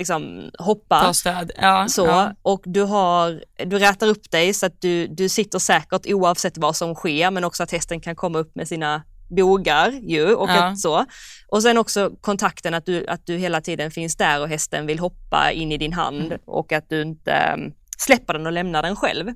[0.00, 1.00] liksom hoppa.
[1.00, 1.50] Ta stöd.
[1.56, 2.32] Ja, så, ja.
[2.42, 6.76] Och du, har, du rätar upp dig så att du, du sitter säkert oavsett vad
[6.76, 10.76] som sker men också att hästen kan komma upp med sina bogar ju och ja.
[10.76, 11.04] så.
[11.48, 14.98] Och sen också kontakten att du, att du hela tiden finns där och hästen vill
[14.98, 16.38] hoppa in i din hand mm.
[16.44, 19.28] och att du inte um, släpper den och lämnar den själv.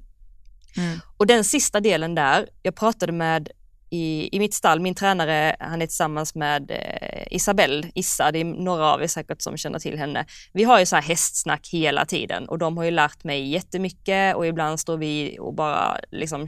[0.77, 1.01] Mm.
[1.17, 3.49] Och den sista delen där, jag pratade med
[3.91, 8.45] i, i mitt stall, min tränare, han är tillsammans med eh, Isabelle, Issa, det är
[8.45, 10.27] några av er säkert som känner till henne.
[10.53, 14.37] Vi har ju så här hästsnack hela tiden och de har ju lärt mig jättemycket
[14.37, 16.47] och ibland står vi och bara liksom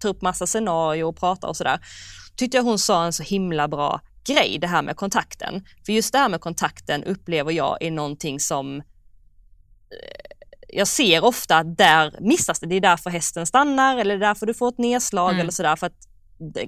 [0.00, 1.78] tar upp massa scenarier och pratar och sådär.
[2.36, 5.64] Tyckte jag hon sa en så himla bra grej, det här med kontakten.
[5.86, 8.84] För just det här med kontakten upplever jag är någonting som eh,
[10.68, 12.66] jag ser ofta att där missas det.
[12.66, 15.40] Det är därför hästen stannar eller därför du får ett nedslag mm.
[15.40, 16.08] eller sådär för att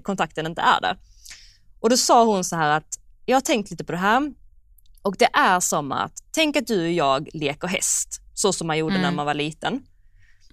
[0.02, 0.98] kontakten inte är där.
[1.80, 4.32] Och då sa hon så här att jag har tänkt lite på det här
[5.02, 8.78] och det är som att, tänk att du och jag leker häst, så som man
[8.78, 9.02] gjorde mm.
[9.02, 9.82] när man var liten.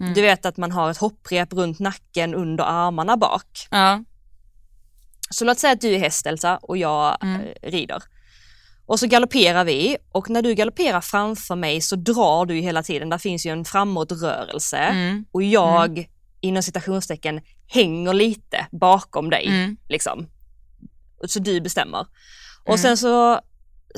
[0.00, 0.14] Mm.
[0.14, 3.68] Du vet att man har ett hopprep runt nacken under armarna bak.
[3.70, 4.04] Ja.
[5.30, 7.40] Så låt säga att du är häst Elsa och jag mm.
[7.40, 8.02] Eh, rider.
[8.86, 13.10] Och så galopperar vi och när du galopperar framför mig så drar du hela tiden,
[13.10, 15.24] där finns ju en framåtrörelse mm.
[15.32, 16.04] och jag mm.
[16.44, 19.46] Inom citationstecken hänger lite bakom dig.
[19.46, 19.76] Mm.
[19.88, 20.26] Liksom.
[21.26, 22.06] Så du bestämmer.
[22.62, 22.78] Och mm.
[22.78, 23.40] sen så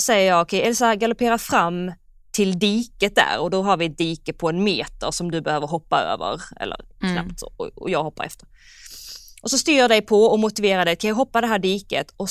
[0.00, 1.92] säger jag, okej okay, Elsa galoppera fram
[2.32, 5.66] till diket där och då har vi ett dike på en meter som du behöver
[5.66, 7.14] hoppa över, eller mm.
[7.14, 8.48] knappt så, och jag hoppar efter.
[9.42, 12.14] Och så styr jag dig på och motiverar dig, kan jag hoppa det här diket?
[12.16, 12.28] Och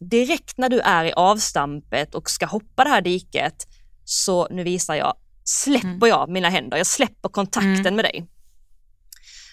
[0.00, 3.66] direkt när du är i avstampet och ska hoppa det här diket,
[4.04, 6.08] så nu visar jag, släpper mm.
[6.08, 7.96] jag mina händer, jag släpper kontakten mm.
[7.96, 8.28] med dig.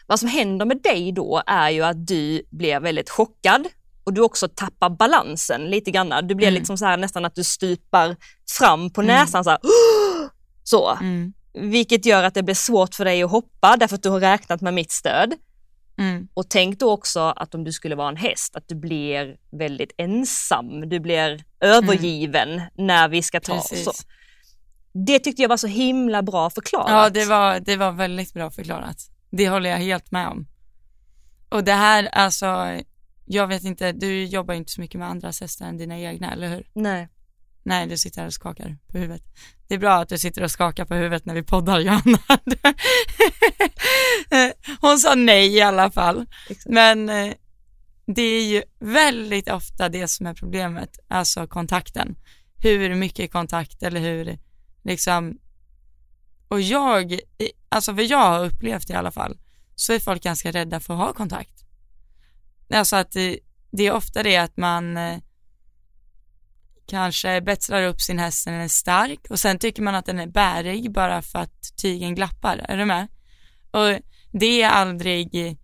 [0.07, 3.67] Vad som händer med dig då är ju att du blir väldigt chockad
[4.03, 6.27] och du också tappar balansen lite grann.
[6.27, 6.59] Du blir mm.
[6.59, 8.15] liksom så här nästan att du stupar
[8.57, 9.15] fram på mm.
[9.15, 9.59] näsan så här,
[10.63, 10.97] så.
[11.01, 11.33] Mm.
[11.53, 14.61] Vilket gör att det blir svårt för dig att hoppa därför att du har räknat
[14.61, 15.33] med mitt stöd.
[15.97, 16.27] Mm.
[16.33, 19.91] Och tänk då också att om du skulle vara en häst, att du blir väldigt
[19.97, 22.67] ensam, du blir övergiven mm.
[22.77, 24.05] när vi ska ta oss.
[24.93, 26.89] Det tyckte jag var så himla bra förklarat.
[26.89, 28.97] Ja, det var, det var väldigt bra förklarat.
[29.37, 30.47] Det håller jag helt med om.
[31.49, 32.79] Och det här, alltså,
[33.25, 36.49] jag vet inte, du jobbar inte så mycket med andras hästar än dina egna, eller
[36.49, 36.67] hur?
[36.73, 37.09] Nej.
[37.63, 39.23] Nej, du sitter här och skakar på huvudet.
[39.67, 42.17] Det är bra att du sitter och skakar på huvudet när vi poddar, Johanna.
[44.81, 46.25] Hon sa nej i alla fall.
[46.49, 46.69] Exakt.
[46.69, 47.33] Men eh,
[48.05, 52.15] det är ju väldigt ofta det som är problemet, alltså kontakten.
[52.57, 54.37] Hur mycket kontakt eller hur,
[54.83, 55.37] liksom,
[56.53, 57.19] och jag,
[57.69, 59.37] alltså vad jag har upplevt i alla fall,
[59.75, 61.63] så är folk ganska rädda för att ha kontakt.
[62.73, 63.39] Alltså att det,
[63.71, 65.19] det är ofta det att man eh,
[66.87, 70.19] kanske bättrar upp sin häst när den är stark och sen tycker man att den
[70.19, 73.07] är bärig bara för att tygen glappar, är du med?
[73.71, 73.99] Och
[74.31, 75.57] det är aldrig,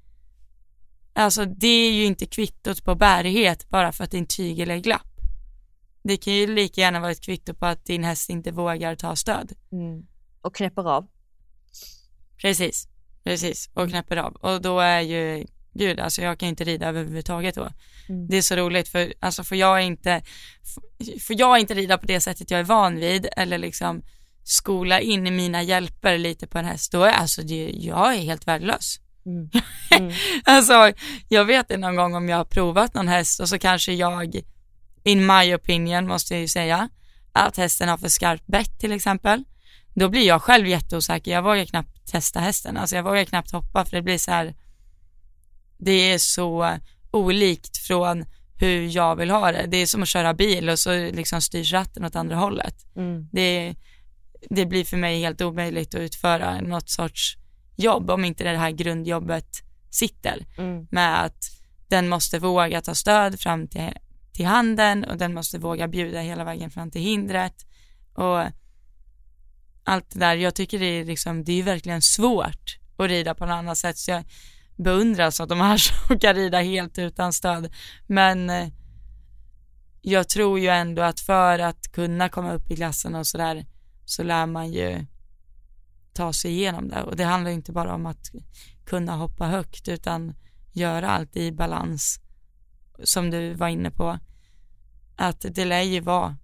[1.14, 5.20] alltså det är ju inte kvittot på bärighet bara för att din tygel är glapp.
[6.04, 9.16] det kan ju lika gärna vara ett kvitto på att din häst inte vågar ta
[9.16, 9.52] stöd.
[9.72, 10.09] Mm.
[10.42, 11.08] Och knäpper av.
[12.42, 12.88] Precis,
[13.24, 17.56] precis och knäpper av och då är ju gud alltså jag kan inte rida överhuvudtaget
[17.56, 17.70] då.
[18.10, 18.28] Mm.
[18.28, 20.22] Det är så roligt för alltså får jag inte,
[21.28, 24.02] får jag inte rida på det sättet jag är van vid eller liksom
[24.44, 28.48] skola in mina hjälper lite på en häst då är alltså det, jag är helt
[28.48, 29.00] värdelös.
[29.26, 29.50] Mm.
[29.92, 30.14] Mm.
[30.46, 30.94] Alltså
[31.30, 34.42] jag vet någon gång om jag har provat någon häst och så kanske jag,
[35.04, 36.90] in my opinion måste jag ju säga,
[37.32, 39.44] att hästen har för skarpt bett till exempel.
[39.94, 43.86] Då blir jag själv jätteosäker, jag vågar knappt testa hästen, alltså jag vågar knappt hoppa
[43.86, 44.56] för det blir så här
[45.78, 46.78] det är så
[47.12, 48.26] olikt från
[48.60, 49.66] hur jag vill ha det.
[49.68, 52.76] Det är som att köra bil och så liksom styrs ratten åt andra hållet.
[52.96, 53.28] Mm.
[53.32, 53.76] Det,
[54.50, 57.38] det blir för mig helt omöjligt att utföra något sorts
[57.76, 60.88] jobb om inte det här grundjobbet sitter Mm.
[60.92, 61.44] med att
[61.88, 63.90] den måste våga ta stöd fram till,
[64.34, 67.66] till handen och den måste våga bjuda hela vägen fram till hindret
[68.14, 68.44] och
[69.90, 70.36] allt det där.
[70.36, 73.78] Jag tycker det är liksom, det är ju verkligen svårt att rida på något annat
[73.78, 74.24] sätt så jag
[74.76, 75.78] beundras av alltså de här
[76.08, 77.74] som kan rida helt utan stöd.
[78.08, 78.68] Men eh,
[80.02, 83.66] jag tror ju ändå att för att kunna komma upp i klassen och sådär
[84.06, 85.06] så lär man ju
[86.14, 88.32] ta sig igenom det och det handlar ju inte bara om att
[88.86, 90.34] kunna hoppa högt utan
[90.72, 92.20] göra allt i balans
[93.04, 94.20] som du var inne på.
[95.16, 96.38] Att det lär ju vara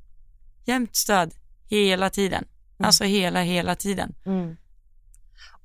[0.65, 1.33] jämnt stöd
[1.65, 2.45] hela tiden.
[2.79, 4.15] Alltså hela, hela tiden.
[4.25, 4.57] Mm.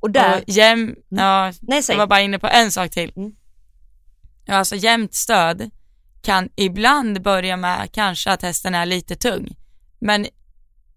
[0.00, 1.94] Och där, Och jäm, ja, nej säg.
[1.94, 3.12] jag var bara inne på en sak till.
[3.16, 3.32] Mm.
[4.44, 5.70] Ja, alltså jämnt stöd
[6.22, 9.56] kan ibland börja med kanske att hästen är lite tung.
[9.98, 10.26] Men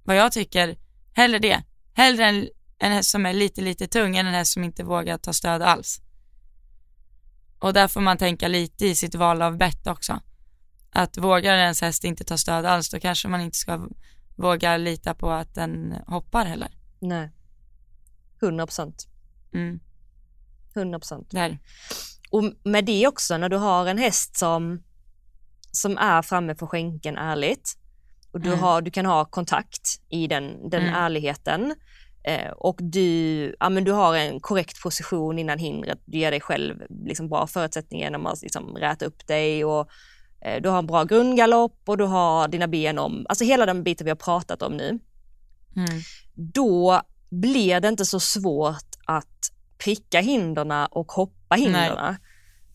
[0.04, 0.78] vad jag tycker,
[1.14, 1.64] hellre det.
[1.94, 2.48] Hellre en,
[2.80, 5.62] en häst som är lite, lite tung än en häst som inte vågar ta stöd
[5.62, 6.02] alls.
[7.60, 10.20] Och där får man tänka lite i sitt val av bett också.
[10.92, 13.88] Att vågar ens häst inte ta stöd alls, då kanske man inte ska
[14.36, 16.70] våga lita på att den hoppar heller.
[17.00, 17.30] Nej.
[18.42, 19.08] 100 procent.
[19.54, 19.80] Mm,
[20.76, 21.34] 100 procent.
[22.32, 24.84] Och med det också, när du har en häst som,
[25.72, 27.78] som är framme på skänken ärligt
[28.32, 28.60] och du, Mm.
[28.60, 30.94] har, du kan ha kontakt i den, den Mm.
[30.96, 31.76] ärligheten
[32.24, 36.42] eh, och du, ja, men du har en korrekt position innan hindret, du ger dig
[36.42, 36.76] själv
[37.06, 39.90] liksom bra förutsättningar genom att liksom räta upp dig och
[40.62, 44.06] du har en bra grundgalopp och du har dina ben om, alltså hela den biten
[44.06, 45.00] vi har pratat om nu
[45.76, 46.02] Mm.
[46.34, 52.18] då blir det inte så svårt att pricka hinderna och hoppa hinderna.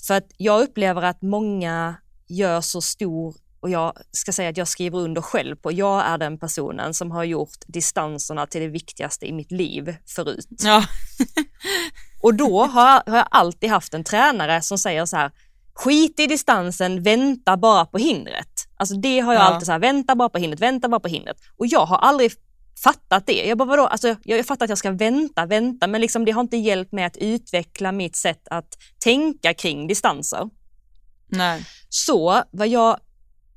[0.06, 1.94] För att jag upplever att många
[2.28, 6.18] gör så stor, och jag ska säga att jag skriver under själv på, jag är
[6.18, 10.46] den personen som har gjort distanserna till det viktigaste i mitt liv förut.
[10.64, 10.84] Ja,
[12.20, 15.30] Och då har, har jag alltid haft en tränare som säger så här,
[15.78, 18.48] skit i distansen, vänta bara på hindret.
[18.76, 19.46] Alltså det har jag Ja.
[19.46, 21.36] alltid så här, vänta bara på hindret, vänta bara på hindret.
[21.56, 22.32] Och jag har aldrig
[22.84, 23.46] fattat det.
[23.46, 26.40] Jag bara vadå, alltså jag fattar att jag ska vänta, vänta, men liksom det har
[26.40, 28.68] inte hjälpt mig att utveckla mitt sätt att
[29.04, 30.48] tänka kring distanser.
[31.26, 31.64] nej.
[31.88, 32.96] Så vad, jag,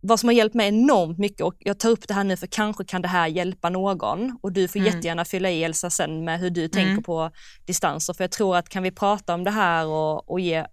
[0.01, 2.47] vad som har hjälpt mig enormt mycket och jag tar upp det här nu för
[2.47, 4.93] kanske kan det här hjälpa någon och du får Mm.
[4.93, 7.03] jättegärna fylla i Elsa sen med hur du tänker Mm.
[7.03, 7.31] på
[7.67, 10.65] distanser för jag tror att kan vi prata om det här och, och ge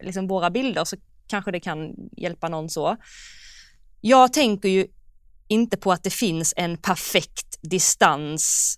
[0.00, 2.96] liksom våra bilder så kanske det kan hjälpa någon så.
[4.00, 4.86] Jag tänker ju
[5.48, 8.74] inte på att det finns en perfekt distans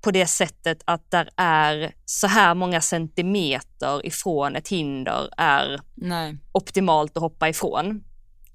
[0.00, 6.38] på det sättet att där är så här många centimeter ifrån ett hinder är Nej.
[6.52, 8.04] optimalt att hoppa ifrån.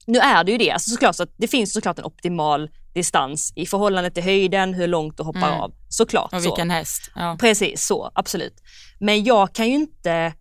[0.06, 3.54] Nu är det ju det, alltså såklart så att det finns såklart en optimal distans
[3.56, 5.60] i förhållande till höjden, hur långt du hoppar Mm.
[5.60, 5.74] av.
[5.90, 6.50] Såklart Och så.
[6.50, 7.12] vilken häst.
[7.16, 7.38] Ja.
[7.40, 8.62] Precis så, absolut.
[9.00, 10.34] Men jag kan ju inte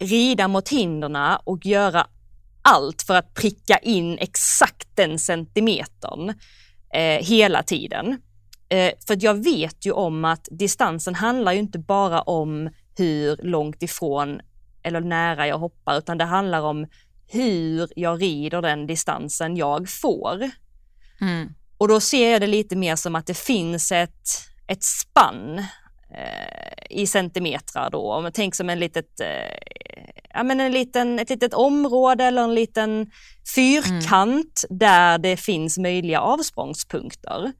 [0.00, 2.06] rida mot hinderna och göra
[2.62, 6.28] allt för att pricka in exakt den centimetern
[6.94, 8.22] eh, hela tiden.
[8.68, 13.82] Eh, för jag vet ju om att distansen handlar ju inte bara om hur långt
[13.82, 14.40] ifrån
[14.82, 16.86] eller nära jag hoppar, utan det handlar om
[17.26, 20.50] hur jag rider den distansen jag får.
[21.20, 21.54] Mm.
[21.78, 24.28] Och då ser jag det lite mer som att det finns ett,
[24.66, 25.64] ett spann
[26.90, 28.12] i centimetrar då.
[28.12, 29.26] Om man tänker som en litet, eh,
[30.34, 33.10] ja, men en liten, ett litet område eller en liten
[33.54, 37.52] fyrkant där det finns möjliga avsprångspunkter.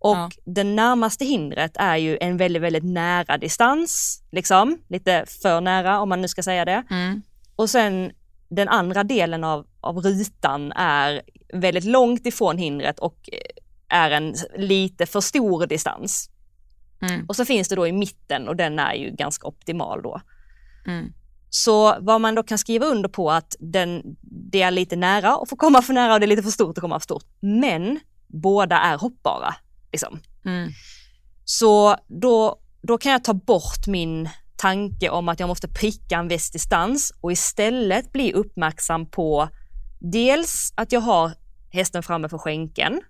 [0.00, 0.30] Och Ja.
[0.44, 6.08] det närmaste hindret är ju en väldigt, väldigt nära distans, liksom, lite för nära om
[6.08, 6.82] man nu ska säga det.
[6.90, 7.22] Mm.
[7.56, 8.12] Och sen
[8.48, 11.22] den andra delen av, av rutan är
[11.52, 16.30] väldigt långt ifrån hindret och eh, är en lite för stor distans.
[17.00, 17.26] Mm.
[17.28, 20.20] Och så finns det då i mitten och den är ju ganska optimal då.
[20.86, 21.12] Mm.
[21.50, 24.02] Så vad man då kan skriva under på att den,
[24.50, 26.78] det är lite nära att få komma för nära och det är lite för stort
[26.78, 27.24] att komma för stort.
[27.40, 29.54] Men båda är hoppbara.
[29.92, 30.20] Liksom.
[30.44, 30.70] Mm.
[31.44, 36.28] Så då, då kan jag ta bort min tanke om att jag måste pricka en
[36.28, 39.48] viss distans och istället bli uppmärksam på
[40.00, 41.32] dels att jag har
[41.70, 43.00] hästen framme för skänken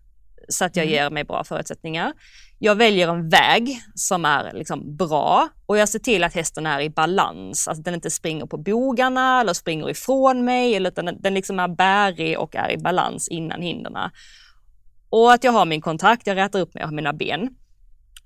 [0.49, 0.95] så att jag Mm.
[0.95, 2.13] ger mig bra förutsättningar.
[2.59, 6.81] Jag väljer en väg som är liksom bra och jag ser till att hästen är
[6.81, 11.05] i balans, alltså att den inte springer på bogarna eller springer ifrån mig, eller utan
[11.21, 13.97] den, liksom är bärig och är i balans innan hindren.
[15.11, 17.51] Och att jag har min kontakt, jag rätar upp mig, jag har mina ben.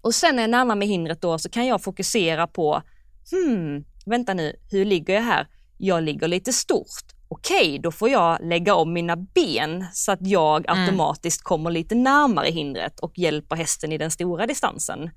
[0.01, 2.83] Och sen när jag närmar mig hindret då så kan jag fokusera på,
[3.31, 5.47] hmm, vänta nu, hur ligger jag här?
[5.79, 7.12] Jag ligger lite stort.
[7.33, 10.81] Okej, då får jag lägga om mina ben så att jag Mm.
[10.83, 15.11] automatiskt kommer lite närmare hindret och hjälper hästen i den stora distansen.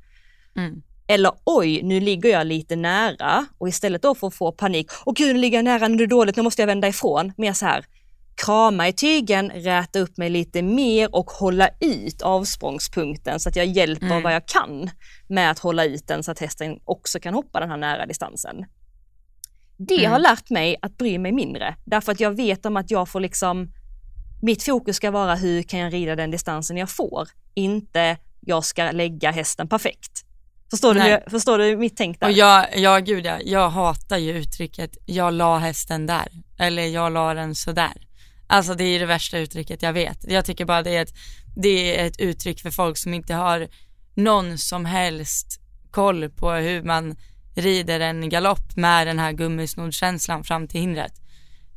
[0.57, 0.81] Mm.
[1.07, 5.13] Eller oj, nu ligger jag lite nära och istället då för att få panik, åh
[5.13, 7.33] gud nu ligger jag nära, nu är det dåligt, nu måste jag vända ifrån.
[7.37, 7.85] Mer så här,
[8.45, 13.65] krama i tygen, räta upp mig lite mer och hålla ut avsprångspunkten så att jag
[13.65, 14.23] hjälper Mm.
[14.23, 14.89] vad jag kan
[15.27, 18.65] med att hålla ut den så att hästen också kan hoppa den här nära distansen.
[19.77, 20.11] Det Mm.
[20.11, 23.19] har lärt mig att bry mig mindre därför att jag vet om att jag får
[23.19, 23.71] liksom
[24.41, 28.91] mitt fokus ska vara hur kan jag rida den distansen jag får, inte jag ska
[28.91, 30.25] lägga hästen perfekt.
[30.71, 31.23] Förstår du, Nej.
[31.29, 32.27] förstår du mitt tänk där?
[32.27, 36.27] Och jag, ja gud ja, jag hatar ju uttrycket jag la hästen där,
[36.59, 37.93] eller jag la den sådär.
[38.47, 40.17] Alltså det är det värsta uttrycket jag vet.
[40.31, 41.13] Jag tycker bara det är ett,
[41.55, 43.67] det är ett uttryck för folk som inte har
[44.15, 45.59] någon som helst
[45.91, 47.15] koll på hur man
[47.55, 51.13] rider en galopp med den här gummisnoddkänslan fram till hindret.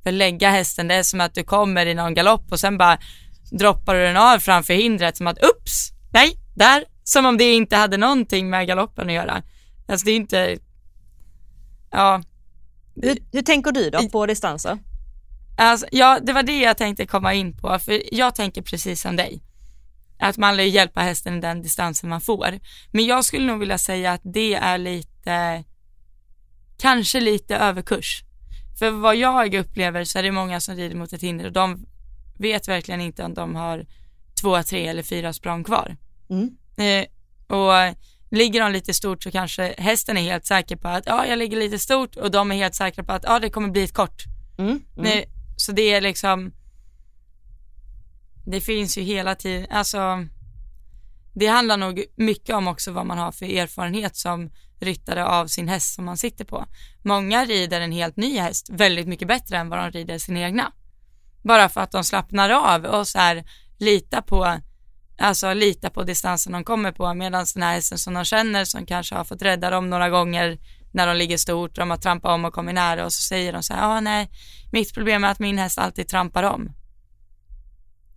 [0.03, 2.99] För lägga hästen, det är som att du kommer i någon galopp och sen bara
[3.51, 7.77] droppar du den av framför hindret som att ups, nej, där, som om det inte
[7.77, 9.43] hade någonting med galoppen att göra.
[9.89, 10.59] Alltså det är inte,
[11.91, 12.23] ja,
[13.03, 14.79] Hur, hur tänker du då på distanser?
[15.59, 19.17] Alltså, ja, det var det jag tänkte komma in på, för jag tänker precis som
[19.17, 19.43] dig.
[20.19, 22.59] Att man lär hjälpa hästen i den distansen man får.
[22.91, 25.65] Men jag skulle nog vilja säga att det är lite,
[26.79, 28.23] kanske lite överkurs.
[28.79, 31.87] För vad jag upplever så är det många som rider mot ett hinder och de
[32.39, 33.87] vet verkligen inte om de har
[34.41, 35.97] två, tre eller fyra språng kvar.
[36.31, 36.57] Mm.
[36.77, 37.07] Eh,
[37.57, 37.95] och
[38.31, 41.57] ligger de lite stort så kanske hästen är helt säker på att ja, jag ligger
[41.57, 44.25] lite stort och de är helt säkra på att ja, det kommer bli ett kort.
[44.59, 44.71] Mm.
[44.71, 44.83] Mm.
[44.97, 46.53] Nej, så det är liksom,
[48.47, 50.27] det finns ju hela tiden, alltså
[51.35, 54.51] det handlar nog mycket om också vad man har för erfarenhet som
[54.81, 56.67] ryttare av sin häst som man sitter på.
[57.03, 60.73] Många rider en helt ny häst väldigt mycket bättre än vad de rider sin egna.
[61.43, 63.45] Bara för att de slappnar av och så här
[63.79, 64.59] litar på,
[65.19, 68.87] alltså litar på distansen de kommer på medan den här hästen som de känner som
[68.87, 70.59] kanske har fått rädda dem några gånger
[70.93, 73.63] när de ligger stort, de har trampat om och kommit nära och så säger de
[73.63, 74.31] så här, ja nej,
[74.73, 76.73] mitt problem är att min häst alltid trampar om.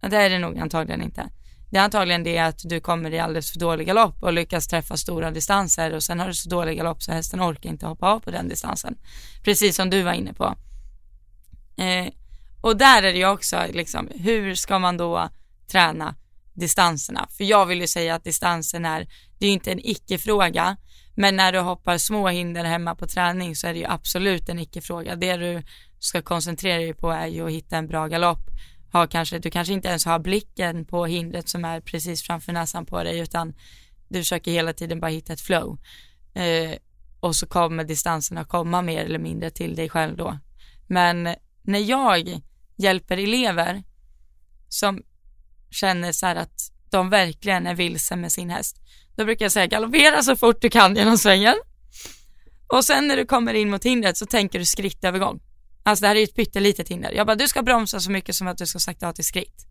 [0.01, 1.29] Det är det nog antagligen inte.
[1.71, 4.97] Det är antagligen det att du kommer i alldeles för dålig galopp och lyckas träffa
[4.97, 8.19] stora distanser och sen har du så dålig galopp så hästen orkar inte hoppa av
[8.19, 8.97] på den distansen.
[9.43, 10.55] Precis som du var inne på.
[11.77, 12.13] Eh,
[12.61, 15.29] och där är det ju också liksom, hur ska man då
[15.71, 16.15] träna
[16.53, 17.27] distanserna?
[17.37, 19.07] För jag vill ju säga att distansen är,
[19.39, 20.77] det är ju inte en icke-fråga,
[21.15, 24.59] men när du hoppar små hinder hemma på träning så är det ju absolut en
[24.59, 25.15] icke-fråga.
[25.15, 25.63] Det du
[25.99, 28.49] ska koncentrera dig på är ju att hitta en bra galopp
[28.91, 32.85] har kanske, du kanske inte ens har blicken på hindret som är precis framför näsan
[32.85, 33.53] på dig utan
[34.09, 35.79] du försöker hela tiden bara hitta ett flow.
[36.33, 36.77] Eh,
[37.19, 40.39] och så kommer distanserna komma mer eller mindre till dig själv då.
[40.87, 42.41] Men när jag
[42.75, 43.83] hjälper elever
[44.69, 45.03] som
[45.69, 48.77] känner så här att de verkligen är vilse med sin häst,
[49.15, 51.55] då brukar jag säga galoppera så fort du kan genom svängen.
[52.67, 55.39] Och sen när du kommer in mot hindret så tänker du skrittövergång.
[55.83, 57.11] Alltså det här är ju ett pyttelitet hinder.
[57.11, 59.67] Jag bara, du ska bromsa så mycket som att du ska sakta av till skritt.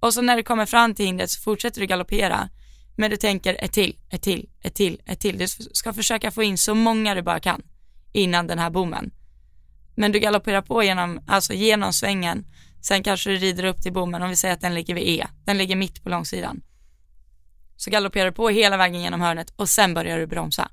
[0.00, 2.48] Och så när du kommer fram till hindret så fortsätter du galoppera.
[2.96, 5.38] Men du tänker ett till, ett till, ett till, ett till.
[5.38, 7.62] Du ska försöka få in så många du bara kan
[8.12, 9.10] innan den här bommen.
[9.94, 12.46] Men du galopperar på genom, alltså genom svängen.
[12.82, 15.26] Sen kanske du rider upp till bommen, om vi säger att den ligger vid E.
[15.44, 16.62] Den ligger mitt på långsidan.
[17.76, 20.70] Så galopperar du på hela vägen genom hörnet och sen börjar du bromsa.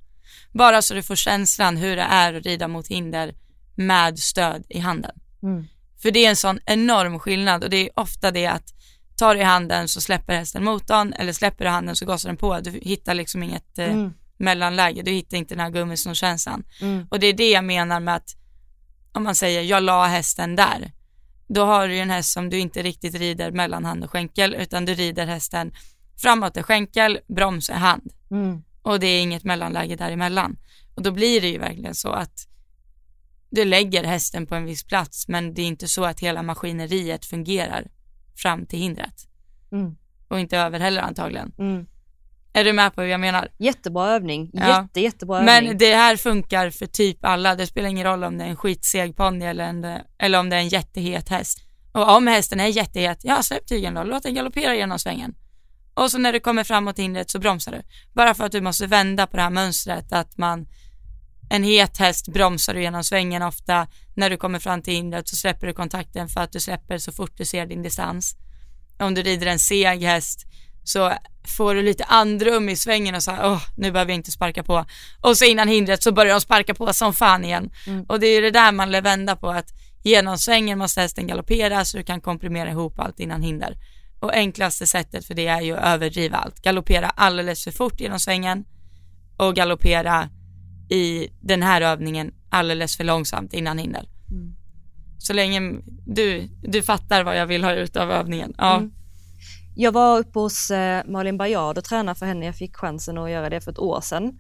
[0.53, 3.35] Bara så du får känslan hur det är att rida mot hinder
[3.75, 5.11] med stöd i handen.
[5.43, 5.65] Mm.
[6.01, 8.73] För det är en sån enorm skillnad och det är ofta det att
[9.17, 12.37] tar du i handen så släpper hästen motorn eller släpper du handen så gasar den
[12.37, 12.59] på.
[12.59, 14.13] Du hittar liksom inget eh, Mm.
[14.37, 16.63] mellanläge, du hittar inte den här gummisnoddkänslan.
[16.81, 17.07] Mm.
[17.11, 18.35] Och det är det jag menar med att
[19.13, 20.91] om man säger jag la hästen där,
[21.47, 24.53] då har du ju en häst som du inte riktigt rider mellan hand och skänkel
[24.55, 25.71] utan du rider hästen
[26.21, 28.63] framåt är skänkel, broms är hand Mm.
[28.81, 30.57] och det är inget mellanläge däremellan.
[30.95, 32.47] Och då blir det ju verkligen så att
[33.51, 37.25] du lägger hästen på en viss plats men det är inte så att hela maskineriet
[37.25, 37.87] fungerar
[38.41, 39.27] fram till hindret.
[39.71, 39.95] Mm.
[40.27, 41.51] Och inte över heller antagligen.
[41.59, 41.85] Mm.
[42.53, 43.47] Är du med på hur jag menar?
[43.59, 44.49] Jättebra övning.
[44.53, 44.67] Ja.
[44.67, 45.67] Jätte, jättebra övning.
[45.67, 47.55] Men det här funkar för typ alla.
[47.55, 50.55] Det spelar ingen roll om det är en skitseg ponny eller, en, eller om det
[50.55, 51.59] är en jättehet häst.
[51.91, 55.35] Och om hästen är jättehet, ja släpp tygen då, låt den galoppera genom svängen.
[55.93, 57.81] Och så när du kommer framåt hindret så bromsar du.
[58.13, 60.67] Bara för att du måste vända på det här mönstret att man
[61.51, 63.87] en het häst bromsar du genom svängen ofta.
[64.15, 67.11] När du kommer fram till hindret så släpper du kontakten för att du släpper så
[67.11, 68.35] fort du ser din distans.
[68.99, 70.47] Om du rider en seg häst
[70.83, 71.13] så
[71.47, 74.63] får du lite andrum i svängen och så här, åh, nu behöver jag inte sparka
[74.63, 74.85] på.
[75.21, 77.71] Och så innan hindret så börjar de sparka på som fan igen.
[77.87, 78.05] Mm.
[78.09, 79.69] Och det är ju det där man lär vända på att
[80.03, 83.77] genom svängen måste hästen galoppera så du kan komprimera ihop allt innan hinder.
[84.19, 86.61] Och enklaste sättet för det är ju att överdriva allt.
[86.61, 88.65] Galoppera alldeles för fort genom svängen
[89.37, 90.29] och galoppera
[90.91, 94.05] i den här övningen alldeles för långsamt innan hinder.
[94.31, 94.55] Mm.
[95.17, 95.61] Så länge
[96.07, 98.53] du, du fattar vad jag vill ha ut av övningen.
[98.57, 98.77] Ja.
[98.77, 98.91] Mm.
[99.75, 102.45] Jag var uppe hos eh, Malin Bajard och tränade för henne.
[102.45, 104.39] Jag fick chansen att göra det för ett år sedan.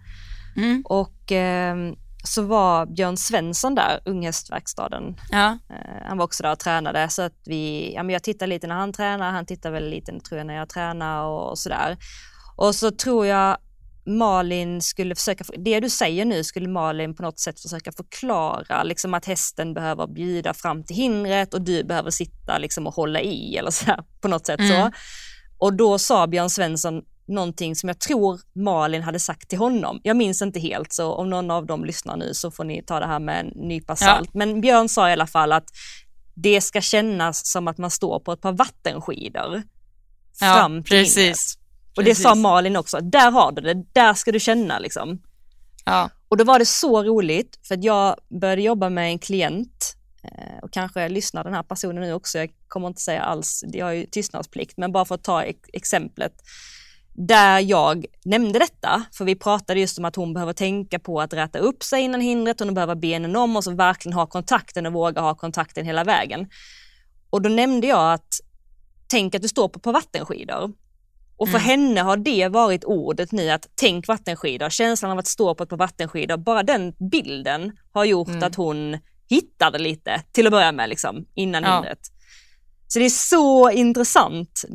[0.57, 0.83] Mm.
[0.85, 1.75] Och eh,
[2.23, 5.15] så var Björn Svensson där, Unghästverkstaden.
[5.31, 5.57] Ja.
[5.69, 8.67] Eh, han var också där och tränade så att vi, ja men jag tittar lite
[8.67, 11.97] när han tränar, han tittar väl lite tror jag när jag tränar och, och sådär.
[12.55, 13.57] Och så tror jag
[14.05, 19.13] Malin skulle försöka, det du säger nu skulle Malin på något sätt försöka förklara, liksom
[19.13, 23.57] att hästen behöver bjuda fram till hindret och du behöver sitta liksom och hålla i
[23.57, 24.71] eller så här, på något sätt Mm.
[24.71, 24.91] så.
[25.57, 29.99] Och då sa Björn Svensson någonting som jag tror Malin hade sagt till honom.
[30.03, 32.99] Jag minns inte helt så om någon av dem lyssnar nu så får ni ta
[32.99, 34.33] det här med en nypa salt.
[34.33, 35.65] Men Björn sa i alla fall att
[36.35, 39.63] det ska kännas som att man står på ett par vattenskidor
[40.39, 41.37] Ja, fram till hindret.
[41.95, 41.97] Precis.
[41.97, 42.35] Och det sa.
[42.35, 45.21] Malin också, där har du det, där ska du känna liksom.
[45.85, 46.09] Ja.
[46.27, 50.63] Och då var det så roligt för att jag började jobba med en klient eh,
[50.63, 53.93] och kanske lyssnar den här personen nu också, jag kommer inte säga alls, jag har
[53.93, 56.33] ju tystnadsplikt, men bara för att ta ex- exemplet
[57.13, 61.33] där jag nämnde detta, för vi pratade just om att hon behöver tänka på att
[61.33, 64.93] räta upp sig innan hindret, hon behöver benen om och så verkligen ha kontakten och
[64.93, 66.49] våga ha kontakten hela vägen.
[67.29, 68.39] Och då nämnde jag att
[69.07, 70.71] tänk att du står på, på vattenskidor.
[71.41, 71.67] Och för Mm.
[71.69, 75.69] henne har det varit ordet nu att tänk vattenskidor, känslan av att stå på ett
[75.69, 78.43] par vattenskidor, bara den bilden har gjort Mm.
[78.43, 78.97] att hon
[79.29, 81.75] hittade lite till att börja med liksom, innan Ja.
[81.75, 81.99] hindret.
[82.87, 84.65] Så det är så intressant.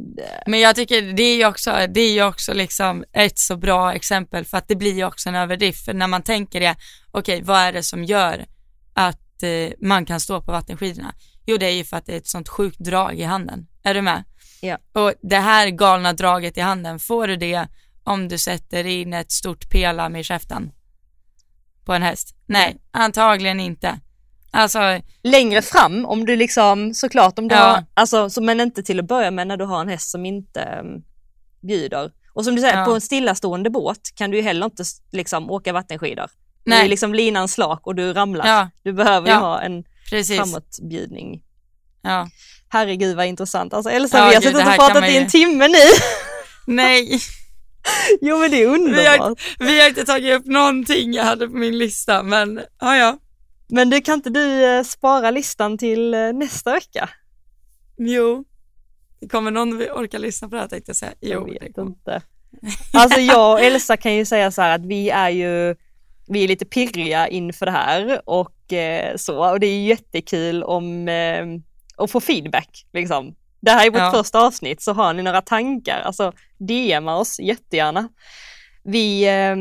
[0.47, 3.93] Men jag tycker det är ju också, det är ju också liksom ett så bra
[3.95, 5.85] exempel för att det blir ju också en överdrift.
[5.85, 6.77] För när man tänker det,
[7.11, 8.47] okej vad är det som gör
[8.95, 11.15] att eh, man kan stå på vattenskidorna?
[11.47, 13.67] Jo det är ju för att det är ett sånt sjukt drag i handen.
[13.83, 14.25] Är du med?
[14.61, 14.79] Ja.
[14.93, 17.69] Och det här galna draget i handen, får du det
[18.05, 20.73] om du sätter in ett stort pelam i käften?
[21.85, 22.35] På en häst?
[22.47, 24.01] Nej, antagligen inte.
[24.51, 27.61] Alltså, Längre fram om du liksom, såklart om du Ja.
[27.61, 30.27] har, alltså, så, men inte till att börja med när du har en häst som
[30.27, 31.05] inte um,
[31.61, 32.13] bjuder.
[32.33, 32.85] Och som du säger, Ja.
[32.85, 36.27] på en stillastående båt kan du ju heller inte liksom åka vattenskidor.
[36.65, 36.85] Det Nej.
[36.85, 38.47] är liksom linan slak och du ramlar.
[38.47, 40.37] ja, Du behöver ju ha en precis.
[40.37, 41.43] framåtbjudning.
[42.03, 42.29] Ja.
[42.69, 43.75] Herregud vad intressant.
[43.75, 45.79] Alltså Elsa, Ja, vi har suttit och pratat i en timme nu.
[46.75, 47.21] Nej.
[48.21, 49.19] jo men det är Vi underbart.
[49.19, 53.19] har, vi har inte tagit upp någonting jag hade på min lista, men ja, ja.
[53.69, 57.09] Men du, kan inte du eh, spara listan till eh, nästa vecka?
[57.99, 58.45] Jo.
[59.31, 61.13] Kommer någon orka lyssna på det här tänkte jag säga.
[61.21, 62.23] Jo, jag vet inte.
[62.93, 65.77] Alltså jag och Elsa kan ju säga så här att vi är ju
[66.29, 71.09] vi är lite pirriga inför det här och eh, så och det är jättekul om
[71.09, 71.47] eh,
[71.97, 73.35] att få feedback liksom.
[73.61, 74.11] Det här är vårt Ja.
[74.13, 78.09] första avsnitt så har ni några tankar, alltså DMa oss jättegärna.
[78.85, 79.57] Vi eh,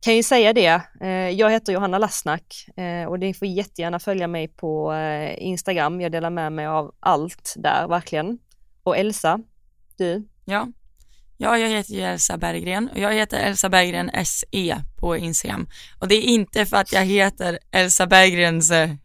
[0.00, 4.26] kan ju säga det, eh, jag heter Johanna Lassnack eh, och ni får jättegärna följa
[4.26, 8.38] mig på eh, Instagram, jag delar med mig av allt där verkligen.
[8.82, 9.38] Och Elsa,
[9.98, 10.66] du, Ja.
[11.36, 15.66] ja, jag heter Elsa Berggren och jag heter Elsa Berggren SE på Instagram.
[15.98, 18.90] Och det är inte för att jag heter Elsa Berggrens eh,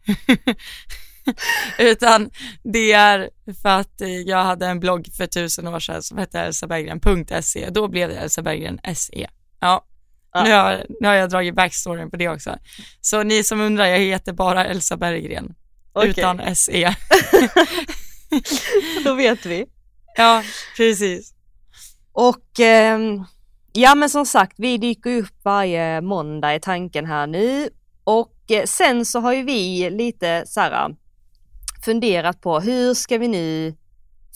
[1.78, 2.30] utan
[2.62, 3.30] det är
[3.62, 7.70] för att eh, jag hade en blogg för tusen år sedan som hette elsaberggren.se.
[7.70, 9.26] Då blev det Elsa Berggren SE.
[9.60, 9.86] Ja,
[10.32, 10.44] Ja.
[10.44, 12.56] Nu, har, nu har jag dragit backstoryn på det också.
[13.00, 15.54] Så ni som undrar, jag heter bara Elsa Berggren
[15.92, 16.10] Okej.
[16.10, 16.54] utan E.
[16.54, 16.94] SE.
[19.04, 19.66] då vet vi.
[20.16, 20.42] Ja,
[20.76, 21.34] precis.
[22.12, 23.24] Och ehm,
[23.72, 27.68] ja men som sagt, vi dyker upp varje måndag i tanken här nu.
[28.04, 30.96] Och eh, sen så har ju vi lite så här
[31.84, 33.76] funderat på hur ska vi nu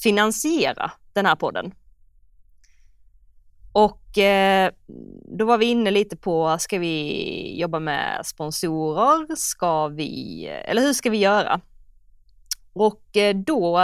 [0.03, 1.75] finansiera den här podden?
[3.73, 4.71] Och eh,
[5.39, 9.27] då var vi inne lite på, ska vi jobba med sponsorer?
[9.37, 11.61] Ska vi, eller hur ska vi göra?
[12.73, 13.81] Och eh, då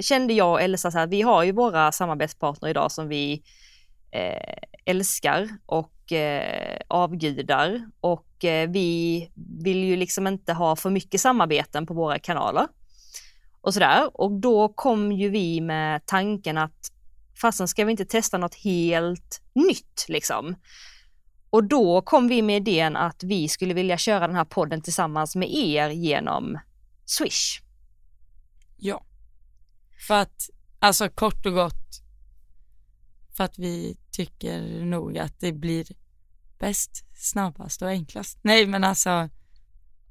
[0.00, 3.42] kände jag och Elsa så här, vi har ju våra samarbetspartner idag som vi
[4.10, 9.30] eh, älskar och eh, avgudar och eh, vi
[9.64, 12.66] vill ju liksom inte ha för mycket samarbeten på våra kanaler.
[13.64, 14.20] Och sådär.
[14.20, 16.92] Och då kom ju vi med tanken att
[17.40, 20.56] fasen ska vi inte testa något helt nytt liksom?
[21.50, 25.36] Och då kom vi med idén att vi skulle vilja köra den här podden tillsammans
[25.36, 26.58] med er genom
[27.04, 27.60] Swish.
[28.76, 29.04] Ja.
[30.06, 32.02] För att, alltså kort och gott,
[33.36, 35.86] för att vi tycker nog att det blir
[36.58, 38.38] bäst, snabbast och enklast.
[38.42, 39.28] Nej men alltså,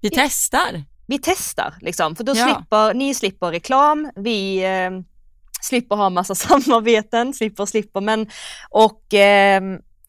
[0.01, 0.11] vi ja.
[0.15, 0.83] testar.
[1.13, 2.45] Vi testar liksom, för då ja.
[2.45, 4.91] slipper, ni slipper reklam, vi eh,
[5.61, 8.27] slipper ha massa samarbeten, slipper, slipper, men
[8.69, 9.61] och eh,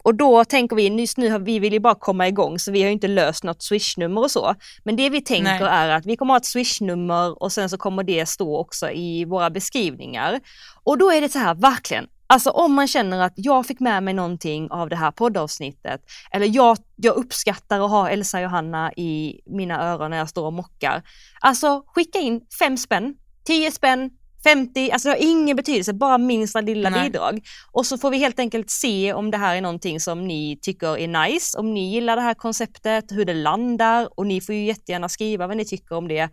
[0.03, 2.83] och då tänker vi, just nu har vi vill ju bara komma igång så vi
[2.83, 4.55] har inte löst något swishnummer och så.
[4.83, 5.69] Men det vi tänker Nej.
[5.69, 9.25] är att vi kommer ha ett swishnummer och sen så kommer det stå också i
[9.25, 10.39] våra beskrivningar.
[10.83, 14.03] Och då är det så här, verkligen, Alltså om man känner att jag fick med
[14.03, 16.01] mig någonting av det här poddavsnittet
[16.31, 20.45] eller jag, jag uppskattar att ha Elsa och Johanna i mina öron när jag står
[20.45, 21.03] och mockar.
[21.39, 24.09] Alltså skicka in fem spänn, tio spänn,
[24.43, 27.09] 50, alltså det har ingen betydelse, bara minsta lilla Nej.
[27.09, 27.39] bidrag.
[27.71, 30.97] Och så får vi helt enkelt se om det här är någonting som ni tycker
[30.97, 34.65] är nice, om ni gillar det här konceptet, hur det landar och ni får ju
[34.65, 36.29] jättegärna skriva vad ni tycker om det.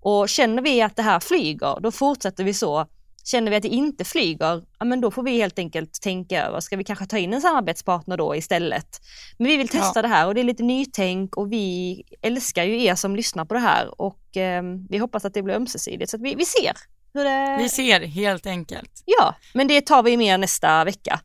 [0.00, 2.86] Och känner vi att det här flyger, då fortsätter vi så.
[3.24, 6.60] Känner vi att det inte flyger, ja men då får vi helt enkelt tänka över,
[6.60, 9.00] ska vi kanske ta in en samarbetspartner då istället?
[9.38, 10.02] Men vi vill testa ja.
[10.02, 13.54] det här och det är lite nytänk och vi älskar ju er som lyssnar på
[13.54, 16.72] det här och eh, vi hoppas att det blir ömsesidigt så att vi, vi ser
[17.12, 17.56] det...
[17.58, 19.02] Vi ser helt enkelt.
[19.04, 21.20] Ja, men det tar vi med nästa vecka.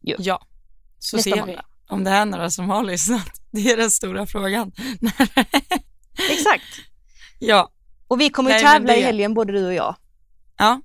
[0.00, 0.16] Jo.
[0.18, 0.46] Ja,
[0.98, 1.52] så nästa ser måndag.
[1.52, 3.40] vi om det är några som har lyssnat.
[3.50, 4.72] Det är den stora frågan.
[6.30, 6.64] Exakt.
[7.38, 7.70] Ja.
[8.08, 8.98] Och vi kommer ju tävla det...
[8.98, 9.96] i helgen både du och jag.
[10.58, 10.80] Ja,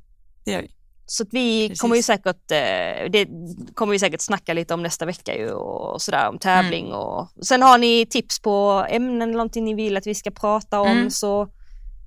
[0.49, 0.71] det gör vi.
[1.05, 1.81] Så att vi Precis.
[1.81, 3.27] kommer ju säkert, eh, det
[3.73, 6.97] kommer vi säkert snacka lite om nästa vecka ju och sådär om tävling mm.
[6.97, 10.79] och sen har ni tips på ämnen eller någonting ni vill att vi ska prata
[10.79, 11.11] om mm.
[11.11, 11.47] så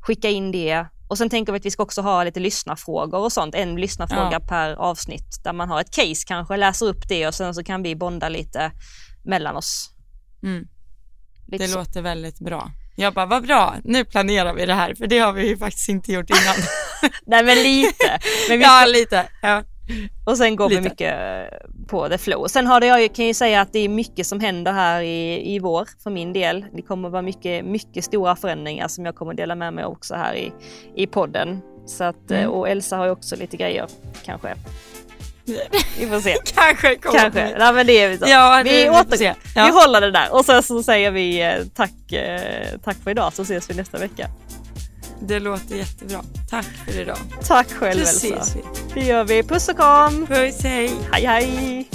[0.02, 3.32] skicka in det och sen tänker vi att vi ska också ha lite lyssnarfrågor och
[3.32, 4.40] sånt, en lyssnarfråga ja.
[4.40, 7.82] per avsnitt där man har ett case kanske, läser upp det och sen så kan
[7.82, 8.72] vi bonda lite
[9.24, 9.90] mellan oss.
[10.42, 10.64] Mm.
[11.48, 11.78] Lite det så.
[11.78, 12.70] låter väldigt bra.
[12.96, 15.88] Jag bara, vad bra, nu planerar vi det här, för det har vi ju faktiskt
[15.88, 16.56] inte gjort innan.
[17.26, 18.18] Nej men lite.
[18.48, 18.64] Men vi...
[18.64, 19.28] Ja, lite.
[19.42, 19.62] Ja.
[20.24, 20.80] Och sen går Lite.
[20.80, 21.14] vi mycket
[21.88, 22.46] på the flow.
[22.48, 25.54] Sen har det, jag kan ju säga att det är mycket som händer här i,
[25.54, 26.64] i vår för min del.
[26.72, 30.34] Det kommer vara mycket, mycket stora förändringar som jag kommer dela med mig också här
[30.34, 30.52] i,
[30.94, 31.60] i podden.
[31.86, 32.50] Så att, mm.
[32.50, 33.86] Och Elsa har ju också lite grejer
[34.24, 34.54] kanske.
[35.98, 36.36] Vi får se.
[36.54, 37.54] Kanske kommer Kanske.
[37.58, 38.24] Nej, men det är vi så.
[38.28, 39.18] Ja, vi, åter...
[39.18, 39.24] vi,
[39.54, 39.66] ja.
[39.66, 43.32] vi håller det där och sen så säger vi eh, tack, eh, tack för idag
[43.32, 44.28] så ses vi nästa vecka.
[45.26, 46.22] Det låter jättebra.
[46.50, 47.16] Tack för idag.
[47.44, 48.44] Tack själv Elsa.
[48.94, 49.42] Det gör vi.
[49.42, 50.26] Puss och kram.
[50.26, 50.90] Puss, hej.
[51.12, 51.88] Hej, hej.